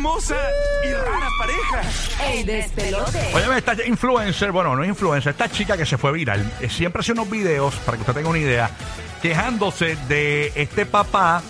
hermosa 0.00 0.36
y 0.82 0.94
rara 0.94 1.28
pareja. 1.38 2.32
El 2.32 2.46
despelote. 2.46 3.18
Oye, 3.34 3.58
esta 3.58 3.74
influencer, 3.84 4.50
bueno, 4.50 4.74
no 4.74 4.82
es 4.82 4.88
influencer, 4.88 5.32
esta 5.32 5.50
chica 5.50 5.76
que 5.76 5.84
se 5.84 5.98
fue 5.98 6.10
viral, 6.12 6.50
eh, 6.60 6.70
siempre 6.70 7.00
hace 7.00 7.12
unos 7.12 7.28
videos, 7.28 7.74
para 7.84 7.98
que 7.98 8.02
usted 8.02 8.14
tenga 8.14 8.30
una 8.30 8.38
idea, 8.38 8.70
quejándose 9.20 9.96
de 10.08 10.52
este 10.54 10.86
papá 10.86 11.42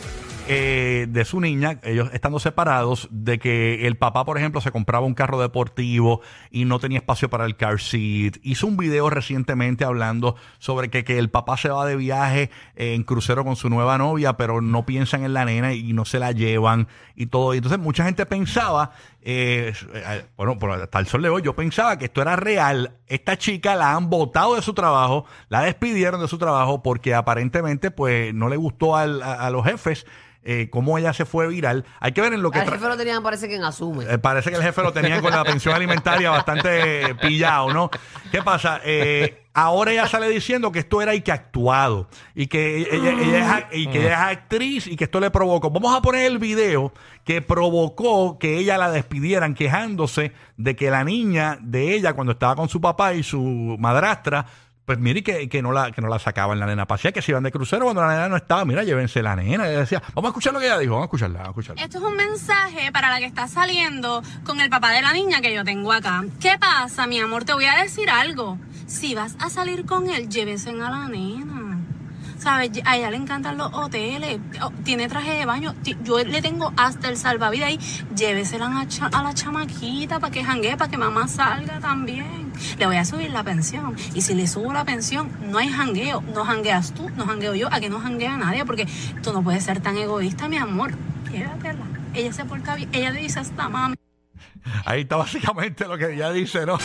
eh, 0.52 1.06
de 1.08 1.24
su 1.24 1.40
niña, 1.40 1.78
ellos 1.84 2.10
estando 2.12 2.40
separados, 2.40 3.08
de 3.12 3.38
que 3.38 3.86
el 3.86 3.96
papá, 3.96 4.24
por 4.24 4.36
ejemplo, 4.36 4.60
se 4.60 4.72
compraba 4.72 5.06
un 5.06 5.14
carro 5.14 5.40
deportivo 5.40 6.22
y 6.50 6.64
no 6.64 6.80
tenía 6.80 6.98
espacio 6.98 7.30
para 7.30 7.44
el 7.44 7.56
car 7.56 7.80
seat. 7.80 8.38
Hizo 8.42 8.66
un 8.66 8.76
video 8.76 9.10
recientemente 9.10 9.84
hablando 9.84 10.34
sobre 10.58 10.90
que, 10.90 11.04
que 11.04 11.18
el 11.18 11.30
papá 11.30 11.56
se 11.56 11.68
va 11.68 11.86
de 11.86 11.94
viaje 11.94 12.50
en 12.74 13.04
crucero 13.04 13.44
con 13.44 13.54
su 13.54 13.70
nueva 13.70 13.96
novia, 13.96 14.36
pero 14.36 14.60
no 14.60 14.84
piensan 14.86 15.22
en 15.24 15.34
la 15.34 15.44
nena 15.44 15.72
y 15.72 15.92
no 15.92 16.04
se 16.04 16.18
la 16.18 16.32
llevan 16.32 16.88
y 17.14 17.26
todo. 17.26 17.54
Y 17.54 17.58
entonces 17.58 17.78
mucha 17.78 18.04
gente 18.04 18.26
pensaba, 18.26 18.92
eh, 19.22 19.72
eh, 19.94 20.24
bueno, 20.36 20.58
por 20.58 20.72
hasta 20.72 20.98
el 20.98 21.06
sol 21.06 21.22
de 21.22 21.28
hoy, 21.28 21.42
yo 21.42 21.54
pensaba 21.54 21.96
que 21.98 22.06
esto 22.06 22.22
era 22.22 22.34
real. 22.34 22.96
Esta 23.06 23.36
chica 23.36 23.76
la 23.76 23.94
han 23.94 24.10
botado 24.10 24.56
de 24.56 24.62
su 24.62 24.74
trabajo, 24.74 25.26
la 25.48 25.62
despidieron 25.62 26.20
de 26.20 26.28
su 26.28 26.38
trabajo 26.38 26.82
porque 26.82 27.14
aparentemente 27.14 27.90
pues 27.90 28.34
no 28.34 28.48
le 28.48 28.56
gustó 28.56 28.96
a 28.96 29.06
los 29.06 29.64
jefes 29.64 30.06
eh, 30.42 30.68
cómo 30.70 30.96
ella 30.98 31.12
se 31.12 31.24
fue 31.24 31.46
viral. 31.48 31.84
Hay 32.00 32.12
que 32.12 32.20
ver 32.20 32.32
en 32.32 32.42
lo 32.42 32.50
que... 32.50 32.60
Tra- 32.60 32.70
jefe 32.72 32.88
lo 32.88 32.96
tenían, 32.96 33.22
parece 33.22 33.48
que 33.48 33.56
en 33.56 33.64
asume. 33.64 34.04
eh, 34.08 34.18
parece 34.18 34.50
que 34.50 34.56
el 34.56 34.62
jefe 34.62 34.82
lo 34.82 34.92
tenía 34.92 35.20
con 35.20 35.30
la 35.32 35.44
pensión 35.44 35.74
alimentaria 35.74 36.30
bastante 36.30 37.10
eh, 37.10 37.14
pillado, 37.14 37.72
¿no? 37.72 37.90
¿Qué 38.32 38.42
pasa? 38.42 38.80
Eh, 38.84 39.42
ahora 39.52 39.92
ella 39.92 40.06
sale 40.08 40.28
diciendo 40.28 40.72
que 40.72 40.78
esto 40.78 41.02
era 41.02 41.14
y 41.14 41.20
que 41.20 41.32
actuado 41.32 42.08
y 42.34 42.46
que 42.46 42.78
ella, 42.90 43.10
ella 43.10 43.38
es, 43.38 43.46
ac- 43.46 43.66
y 43.72 43.86
que 43.88 43.98
ella 44.00 44.30
es 44.30 44.36
actriz 44.38 44.86
y 44.86 44.96
que 44.96 45.04
esto 45.04 45.20
le 45.20 45.30
provocó. 45.30 45.70
Vamos 45.70 45.94
a 45.94 46.00
poner 46.00 46.24
el 46.26 46.38
video 46.38 46.92
que 47.24 47.42
provocó 47.42 48.38
que 48.38 48.56
ella 48.58 48.78
la 48.78 48.90
despidieran 48.90 49.54
quejándose 49.54 50.32
de 50.56 50.74
que 50.76 50.90
la 50.90 51.04
niña 51.04 51.58
de 51.60 51.94
ella 51.94 52.14
cuando 52.14 52.32
estaba 52.32 52.56
con 52.56 52.68
su 52.68 52.80
papá 52.80 53.12
y 53.14 53.22
su 53.22 53.76
madrastra 53.78 54.46
pues 54.90 54.98
mire 54.98 55.22
que, 55.22 55.48
que 55.48 55.62
no 55.62 55.70
la 55.70 55.92
que 55.92 56.00
no 56.02 56.08
la 56.08 56.18
sacaban 56.18 56.58
la 56.58 56.66
nena 56.66 56.84
pasea, 56.84 57.12
que 57.12 57.22
se 57.22 57.30
iban 57.30 57.44
de 57.44 57.52
crucero 57.52 57.84
cuando 57.84 58.02
la 58.02 58.08
nena 58.08 58.28
no 58.28 58.34
estaba, 58.34 58.64
mira, 58.64 58.82
llévense 58.82 59.22
la 59.22 59.36
nena. 59.36 59.68
Ella 59.68 59.78
decía, 59.78 60.02
vamos 60.16 60.24
a 60.24 60.30
escuchar 60.30 60.52
lo 60.52 60.58
que 60.58 60.66
ella 60.66 60.78
dijo, 60.78 60.94
vamos 60.94 61.04
a 61.04 61.06
escucharla, 61.06 61.38
vamos 61.38 61.46
a 61.46 61.50
escucharla. 61.60 61.82
Esto 61.84 61.98
es 61.98 62.04
un 62.04 62.16
mensaje 62.16 62.90
para 62.90 63.08
la 63.08 63.20
que 63.20 63.26
está 63.26 63.46
saliendo 63.46 64.20
con 64.44 64.60
el 64.60 64.68
papá 64.68 64.90
de 64.90 65.02
la 65.02 65.12
niña 65.12 65.40
que 65.40 65.54
yo 65.54 65.62
tengo 65.62 65.92
acá. 65.92 66.24
¿Qué 66.40 66.58
pasa, 66.58 67.06
mi 67.06 67.20
amor? 67.20 67.44
Te 67.44 67.52
voy 67.52 67.66
a 67.66 67.80
decir 67.80 68.10
algo. 68.10 68.58
Si 68.88 69.14
vas 69.14 69.36
a 69.38 69.48
salir 69.48 69.86
con 69.86 70.10
él, 70.10 70.28
llévese 70.28 70.70
a 70.70 70.72
la 70.72 71.06
nena. 71.06 71.69
¿Sabes? 72.40 72.70
A 72.86 72.96
ella 72.96 73.10
le 73.10 73.18
encantan 73.18 73.58
los 73.58 73.70
hoteles. 73.74 74.38
Tiene 74.82 75.08
traje 75.08 75.32
de 75.32 75.44
baño. 75.44 75.74
Yo 76.02 76.18
le 76.24 76.40
tengo 76.40 76.72
hasta 76.76 77.10
el 77.10 77.18
salvavidas 77.18 77.68
ahí. 77.68 77.78
Llévesela 78.16 78.80
a, 78.80 78.88
cha- 78.88 79.10
a 79.12 79.22
la 79.22 79.34
chamaquita 79.34 80.18
para 80.20 80.32
que 80.32 80.42
janguee, 80.42 80.76
para 80.78 80.90
que 80.90 80.96
mamá 80.96 81.28
salga 81.28 81.80
también. 81.80 82.50
Le 82.78 82.86
voy 82.86 82.96
a 82.96 83.04
subir 83.04 83.30
la 83.30 83.42
pensión. 83.44 83.94
Y 84.14 84.22
si 84.22 84.34
le 84.34 84.46
subo 84.46 84.72
la 84.72 84.84
pensión, 84.86 85.30
no 85.50 85.58
hay 85.58 85.68
jangueo. 85.68 86.22
No 86.34 86.44
jangueas 86.46 86.92
tú, 86.94 87.10
no 87.10 87.26
jangueo 87.26 87.54
yo. 87.54 87.68
Aquí 87.70 87.90
no 87.90 88.00
janguea 88.00 88.36
nadie 88.38 88.64
porque 88.64 88.86
tú 89.22 89.32
no 89.34 89.42
puedes 89.42 89.62
ser 89.64 89.80
tan 89.80 89.98
egoísta, 89.98 90.48
mi 90.48 90.56
amor. 90.56 90.92
Llévatela. 91.30 91.84
Ella 92.14 92.32
se 92.32 92.44
porta 92.46 92.74
bien. 92.74 92.88
Ella 92.92 93.10
le 93.10 93.20
dice 93.20 93.40
hasta 93.40 93.68
mami. 93.68 93.96
Ahí 94.86 95.02
está 95.02 95.16
básicamente 95.16 95.86
lo 95.86 95.98
que 95.98 96.14
ella 96.14 96.32
dice, 96.32 96.64
¿no? 96.64 96.78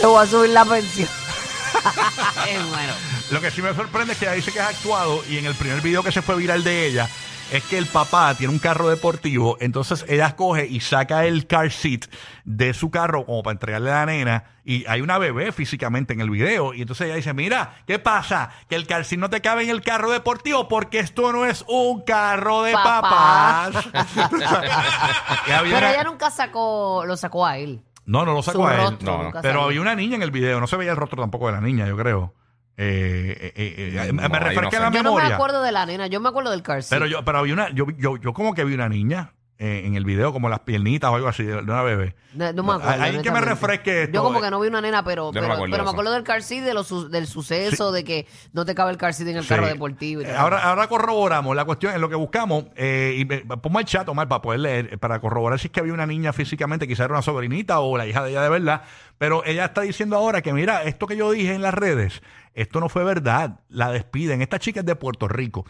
Le 0.00 0.06
voy 0.06 0.22
a 0.22 0.26
subir 0.26 0.50
la 0.50 0.64
pensión. 0.66 1.08
es 2.48 2.68
bueno. 2.68 2.92
Lo 3.30 3.40
que 3.40 3.50
sí 3.50 3.62
me 3.62 3.72
sorprende 3.74 4.12
es 4.12 4.18
que 4.18 4.26
ella 4.26 4.34
dice 4.34 4.52
que 4.52 4.58
es 4.58 4.64
actuado 4.64 5.22
y 5.28 5.38
en 5.38 5.46
el 5.46 5.54
primer 5.54 5.80
video 5.80 6.02
que 6.02 6.12
se 6.12 6.20
fue 6.22 6.36
viral 6.36 6.64
de 6.64 6.86
ella 6.86 7.08
es 7.50 7.62
que 7.64 7.76
el 7.76 7.84
papá 7.86 8.34
tiene 8.34 8.50
un 8.52 8.58
carro 8.58 8.88
deportivo, 8.88 9.58
entonces 9.60 10.06
ella 10.08 10.36
coge 10.36 10.66
y 10.66 10.80
saca 10.80 11.26
el 11.26 11.46
car 11.46 11.70
seat 11.70 12.06
de 12.44 12.72
su 12.72 12.90
carro 12.90 13.26
como 13.26 13.42
para 13.42 13.52
entregarle 13.52 13.90
a 13.90 13.94
la 13.94 14.06
nena 14.06 14.44
y 14.64 14.86
hay 14.86 15.02
una 15.02 15.18
bebé 15.18 15.52
físicamente 15.52 16.14
en 16.14 16.20
el 16.20 16.30
video 16.30 16.72
y 16.72 16.80
entonces 16.80 17.06
ella 17.06 17.16
dice, 17.16 17.34
mira, 17.34 17.74
¿qué 17.86 17.98
pasa? 17.98 18.48
Que 18.70 18.74
el 18.76 18.86
car 18.86 19.04
seat 19.04 19.20
no 19.20 19.28
te 19.28 19.42
cabe 19.42 19.64
en 19.64 19.70
el 19.70 19.82
carro 19.82 20.10
deportivo 20.10 20.66
porque 20.66 20.98
esto 21.00 21.30
no 21.32 21.44
es 21.44 21.62
un 21.68 22.02
carro 22.04 22.62
de 22.62 22.72
Papá. 22.72 23.70
papás. 23.72 23.88
Pero 25.46 25.86
ella 25.88 26.04
nunca 26.04 26.30
sacó, 26.30 27.04
lo 27.06 27.16
sacó 27.18 27.44
a 27.46 27.58
él. 27.58 27.82
No, 28.06 28.24
no 28.24 28.32
lo 28.32 28.42
sacó 28.42 28.58
Su 28.60 28.66
a 28.66 28.74
él. 28.74 28.80
rostro 28.80 29.12
No, 29.12 29.18
no. 29.18 29.24
nunca 29.24 29.42
Pero 29.42 29.62
había 29.64 29.80
una 29.80 29.94
niña 29.94 30.16
en 30.16 30.22
el 30.22 30.30
video, 30.30 30.58
no 30.58 30.66
se 30.66 30.76
veía 30.76 30.92
el 30.92 30.96
rostro 30.96 31.20
tampoco 31.20 31.46
de 31.48 31.52
la 31.52 31.60
niña, 31.60 31.86
yo 31.86 31.96
creo. 31.96 32.34
Eh, 32.76 33.36
eh, 33.38 33.52
eh, 33.56 34.02
eh, 34.08 34.12
No, 34.12 34.28
me 34.28 34.38
refresca 34.38 34.62
no 34.62 34.70
sé. 34.70 34.78
la 34.80 34.90
Yo 34.90 35.02
no 35.02 35.10
memoria. 35.10 35.28
me 35.28 35.34
acuerdo 35.34 35.62
de 35.62 35.72
la 35.72 35.86
nena, 35.86 36.06
yo 36.06 36.20
me 36.20 36.28
acuerdo 36.30 36.50
del 36.50 36.62
car 36.62 36.82
seat. 36.82 36.98
Pero 36.98 37.06
yo, 37.06 37.24
pero 37.24 37.38
había 37.38 37.54
una, 37.54 37.70
yo, 37.70 37.86
yo, 37.98 38.16
yo 38.16 38.32
como 38.32 38.54
que 38.54 38.64
vi 38.64 38.74
una 38.74 38.88
niña 38.88 39.34
eh, 39.62 39.86
en 39.86 39.94
el 39.94 40.04
video, 40.04 40.32
como 40.32 40.48
las 40.48 40.60
piernitas 40.60 41.10
o 41.10 41.14
algo 41.14 41.28
así, 41.28 41.44
de 41.44 41.54
de 41.54 41.62
una 41.62 41.82
bebé. 41.82 42.16
No, 42.34 42.52
no 42.52 42.62
me 42.62 42.72
acuerdo. 42.72 43.02
Ahí 43.02 43.22
que 43.22 43.30
me 43.30 43.40
refresque 43.40 44.02
esto. 44.04 44.14
Yo 44.14 44.22
como 44.22 44.40
que 44.40 44.50
no 44.50 44.58
vi 44.58 44.68
una 44.68 44.80
nena, 44.80 45.04
pero, 45.04 45.26
Yo 45.26 45.26
no 45.26 45.32
pero, 45.34 45.46
me 45.48 45.52
acuerdo 45.54 45.70
pero 45.70 45.76
de 45.76 45.78
me 45.78 45.82
eso. 45.84 45.90
acuerdo 45.92 46.12
del 46.12 46.22
car 46.24 46.42
seat, 46.42 46.64
de 46.64 46.74
los 46.74 46.86
su- 46.88 47.08
del 47.08 47.26
suceso, 47.26 47.92
de 47.92 48.02
que 48.04 48.26
no 48.52 48.64
te 48.64 48.74
cabe 48.74 48.90
el 48.90 48.96
car 48.96 49.14
seat 49.14 49.28
en 49.28 49.36
el 49.36 49.42
Sí. 49.44 49.48
carro 49.50 49.66
deportivo. 49.66 50.22
y 50.22 50.24
Eh, 50.24 50.28
tal. 50.28 50.36
Ahora, 50.36 50.62
ahora 50.62 50.86
corroboramos 50.88 51.54
la 51.54 51.64
cuestión 51.64 51.94
en 51.94 52.00
lo 52.00 52.08
que 52.08 52.16
buscamos. 52.16 52.64
Eh, 52.74 53.16
y 53.18 53.24
me- 53.24 53.38
ponme 53.58 53.80
el 53.80 53.86
chat, 53.86 54.08
Omar, 54.08 54.28
para 54.28 54.42
poder 54.42 54.60
leer, 54.60 54.88
eh, 54.94 54.98
para 54.98 55.20
corroborar 55.20 55.58
si 55.60 55.68
es 55.68 55.72
que 55.72 55.80
había 55.80 55.92
una 55.92 56.06
niña 56.06 56.32
físicamente, 56.32 56.88
quizá 56.88 57.04
era 57.04 57.14
una 57.14 57.22
sobrinita 57.22 57.78
o 57.80 57.96
la 57.96 58.06
hija 58.06 58.24
de 58.24 58.30
ella 58.30 58.42
de 58.42 58.48
verdad. 58.48 58.82
Pero 59.18 59.44
ella 59.44 59.66
está 59.66 59.82
diciendo 59.82 60.16
ahora 60.16 60.42
que, 60.42 60.52
mira, 60.52 60.82
esto 60.82 61.06
que 61.06 61.16
yo 61.16 61.30
dije 61.30 61.54
en 61.54 61.62
las 61.62 61.74
redes, 61.74 62.22
esto 62.54 62.80
no 62.80 62.88
fue 62.88 63.04
verdad. 63.04 63.60
La 63.68 63.90
despiden. 63.92 64.42
Esta 64.42 64.58
chica 64.58 64.80
es 64.80 64.86
de 64.86 64.96
Puerto 64.96 65.28
Rico. 65.28 65.64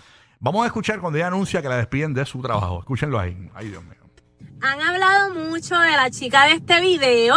Vamos 0.45 0.65
a 0.65 0.67
escuchar 0.67 0.99
cuando 0.99 1.19
ella 1.19 1.29
anuncia 1.29 1.63
que 1.63 1.69
la 1.69 1.77
despiden 1.77 2.15
de 2.15 2.27
su 2.27 2.43
trabajo. 2.43 2.81
Escúchenlo 2.81 3.17
ahí. 3.21 3.49
Ay, 3.55 3.69
Dios 3.69 3.85
mío. 3.85 4.01
Han 4.61 4.81
hablado 4.81 5.35
mucho 5.35 5.79
de 5.79 5.93
la 5.93 6.11
chica 6.11 6.47
de 6.47 6.55
este 6.55 6.81
video, 6.81 7.37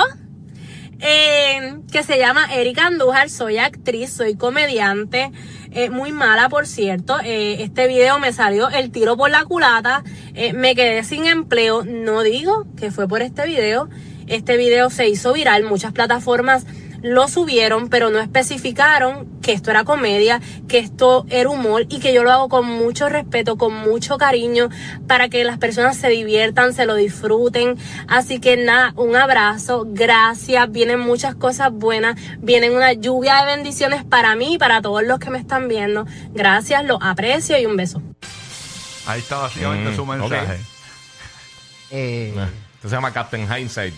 eh, 1.00 1.82
que 1.92 2.02
se 2.02 2.18
llama 2.18 2.52
Erika 2.52 2.88
Andújar. 2.88 3.30
Soy 3.30 3.60
actriz, 3.60 4.12
soy 4.12 4.36
comediante, 4.36 5.32
eh, 5.70 5.92
muy 5.92 6.14
mala 6.14 6.50
por 6.50 6.66
cierto. 6.66 7.20
Eh, 7.24 7.62
este 7.62 7.88
video 7.88 8.18
me 8.18 8.34
salió 8.34 8.70
el 8.70 8.90
tiro 8.90 9.16
por 9.16 9.30
la 9.30 9.46
culata, 9.46 10.04
eh, 10.34 10.54
me 10.54 10.74
quedé 10.74 11.04
sin 11.04 11.28
empleo. 11.28 11.84
No 11.86 12.24
digo 12.24 12.66
que 12.76 12.90
fue 12.90 13.08
por 13.08 13.22
este 13.22 13.46
video. 13.46 13.88
Este 14.26 14.58
video 14.58 14.90
se 14.90 15.08
hizo 15.08 15.32
viral, 15.32 15.64
muchas 15.66 15.94
plataformas 15.94 16.66
lo 17.06 17.28
subieron, 17.28 17.88
pero 17.90 18.10
no 18.10 18.20
especificaron 18.20 19.28
que 19.42 19.54
esto 19.54 19.70
era 19.70 19.84
comedia, 19.84 20.42
que 20.68 20.80
esto 20.80 21.26
era 21.30 21.50
humor 21.50 21.86
y 21.88 22.00
que 22.00 22.14
yo 22.14 22.24
lo 22.24 22.32
hago 22.32 22.50
con 22.50 22.66
mucho 22.66 23.10
respeto, 23.10 23.58
con 23.58 23.74
mucho 23.76 24.18
cariño, 24.18 24.70
para 25.08 25.30
que 25.30 25.44
las 25.44 25.60
personas 25.60 25.98
se 25.98 26.10
diviertan, 26.10 26.74
se 26.74 26.88
lo 26.88 26.96
disfruten. 26.96 27.78
Así 28.08 28.40
que 28.40 28.58
nada, 28.58 28.94
un 28.96 29.16
abrazo, 29.16 29.86
gracias, 29.88 30.72
vienen 30.72 31.00
muchas 31.00 31.36
cosas 31.36 31.72
buenas, 31.72 32.20
vienen 32.40 32.74
una 32.74 32.94
lluvia 32.94 33.36
de 33.46 33.56
bendiciones 33.56 34.04
para 34.04 34.36
mí 34.36 34.56
y 34.56 34.58
para 34.58 34.82
todos 34.82 35.04
los 35.04 35.20
que 35.20 35.30
me 35.30 35.38
están 35.38 35.68
viendo. 35.68 36.06
Gracias, 36.34 36.84
los 36.86 36.98
aprecio 37.02 37.60
y 37.60 37.66
un 37.68 37.78
beso. 37.78 38.02
Ahí 39.06 39.20
está 39.20 39.38
básicamente 39.38 39.92
Mm, 39.92 39.96
su 39.96 40.06
mensaje. 40.08 40.60
Eh, 41.92 42.34
Esto 42.76 42.90
se 42.90 42.96
llama 42.96 43.14
Captain 43.14 43.48
Hindsight. 43.48 43.94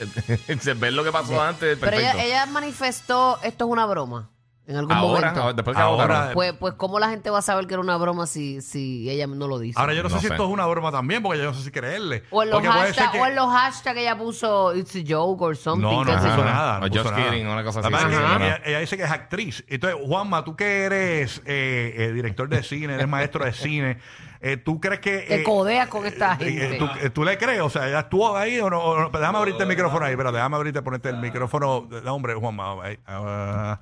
Se 0.60 0.74
ve 0.74 0.90
lo 0.90 1.04
que 1.04 1.12
pasó 1.12 1.40
antes, 1.42 1.78
pero 1.80 1.96
ella, 1.96 2.22
ella 2.22 2.46
manifestó, 2.46 3.38
esto 3.42 3.64
es 3.66 3.70
una 3.70 3.86
broma, 3.86 4.30
en 4.66 4.76
algún 4.76 4.92
ahora, 4.92 5.20
momento. 5.20 5.40
ahora, 5.42 5.52
después 5.54 5.76
que 5.76 5.82
Ahora- 5.82 6.04
votaron. 6.06 6.34
Pues, 6.34 6.52
pues, 6.52 6.74
¿cómo 6.74 7.00
la 7.00 7.08
gente 7.10 7.28
va 7.30 7.40
a 7.40 7.42
saber 7.42 7.66
que 7.66 7.74
era 7.74 7.80
una 7.80 7.96
broma 7.96 8.26
si, 8.26 8.60
si 8.62 9.10
ella 9.10 9.26
no 9.26 9.48
lo 9.48 9.58
dice? 9.58 9.80
Ahora 9.80 9.94
yo 9.94 10.02
no, 10.04 10.08
sé 10.08 10.14
No 10.16 10.20
si 10.20 10.26
esto 10.28 10.44
es 10.44 10.48
una 10.50 10.64
broma 10.66 10.92
también, 10.92 11.22
porque 11.22 11.38
yo 11.40 11.46
no 11.46 11.54
sé 11.54 11.64
si 11.64 11.70
creerle. 11.72 12.22
o, 12.30 12.42
en 12.44 12.50
los 12.50 12.62
hashtags 12.62 13.10
que- 13.10 13.18
o 13.20 13.26
en 13.26 13.34
los 13.34 13.48
hashtags 13.50 13.98
ella 13.98 14.16
puso 14.16 14.74
It's 14.76 14.94
a 14.94 15.00
joke 15.06 15.42
or 15.42 15.56
something. 15.56 15.82
No, 15.82 16.04
no 16.04 16.12
sé 16.22 16.28
puso 16.28 16.44
nada. 16.44 16.78
No 16.78 16.86
puso 16.88 17.02
just 17.02 17.16
nada. 17.16 17.30
kidding, 17.30 17.46
una 17.48 17.64
cosa 17.64 17.80
así, 17.80 17.88
sí, 17.88 17.94
ella, 18.08 18.38
no. 18.38 18.44
ella 18.64 18.78
dice 18.78 18.96
que 18.96 19.02
es 19.02 19.10
actriz. 19.10 19.64
Entonces, 19.66 19.98
Juanma, 20.06 20.44
tú 20.44 20.54
que 20.54 20.84
eres 20.84 21.42
eh, 21.46 21.94
eh, 21.96 22.12
director 22.12 22.48
de 22.48 22.62
cine, 22.62 22.94
eres 22.94 23.08
maestro 23.08 23.44
de 23.44 23.52
cine, 23.52 23.98
eh, 24.40 24.56
¿tú 24.56 24.80
crees 24.80 25.00
que... 25.00 25.18
Te 25.18 25.40
eh, 25.40 25.42
codeas 25.42 25.88
con 25.88 26.06
esta 26.06 26.36
eh, 26.40 26.44
gente. 26.44 26.74
eh, 26.76 26.78
¿tú, 26.78 26.86
eh, 27.00 27.10
tú 27.10 27.24
le 27.24 27.36
crees? 27.38 27.60
O 27.60 27.70
sea, 27.70 27.88
¿ella 27.88 27.98
actuó 28.00 28.36
ahí 28.36 28.58
o 28.60 28.70
no? 28.70 28.80
o 28.80 29.00
no? 29.00 29.10
Déjame 29.10 29.38
abrirte 29.38 29.62
el 29.62 29.68
micrófono 29.68 30.06
ahí, 30.06 30.16
pero 30.16 30.32
déjame 30.32 30.56
abrirte, 30.56 30.82
ponerte 30.82 31.08
el 31.10 31.18
micrófono. 31.18 31.82
Da, 31.82 32.12
hombre, 32.12 32.34
Juanma. 32.34 32.82
ahí, 32.82 32.98
ah, 33.06 33.78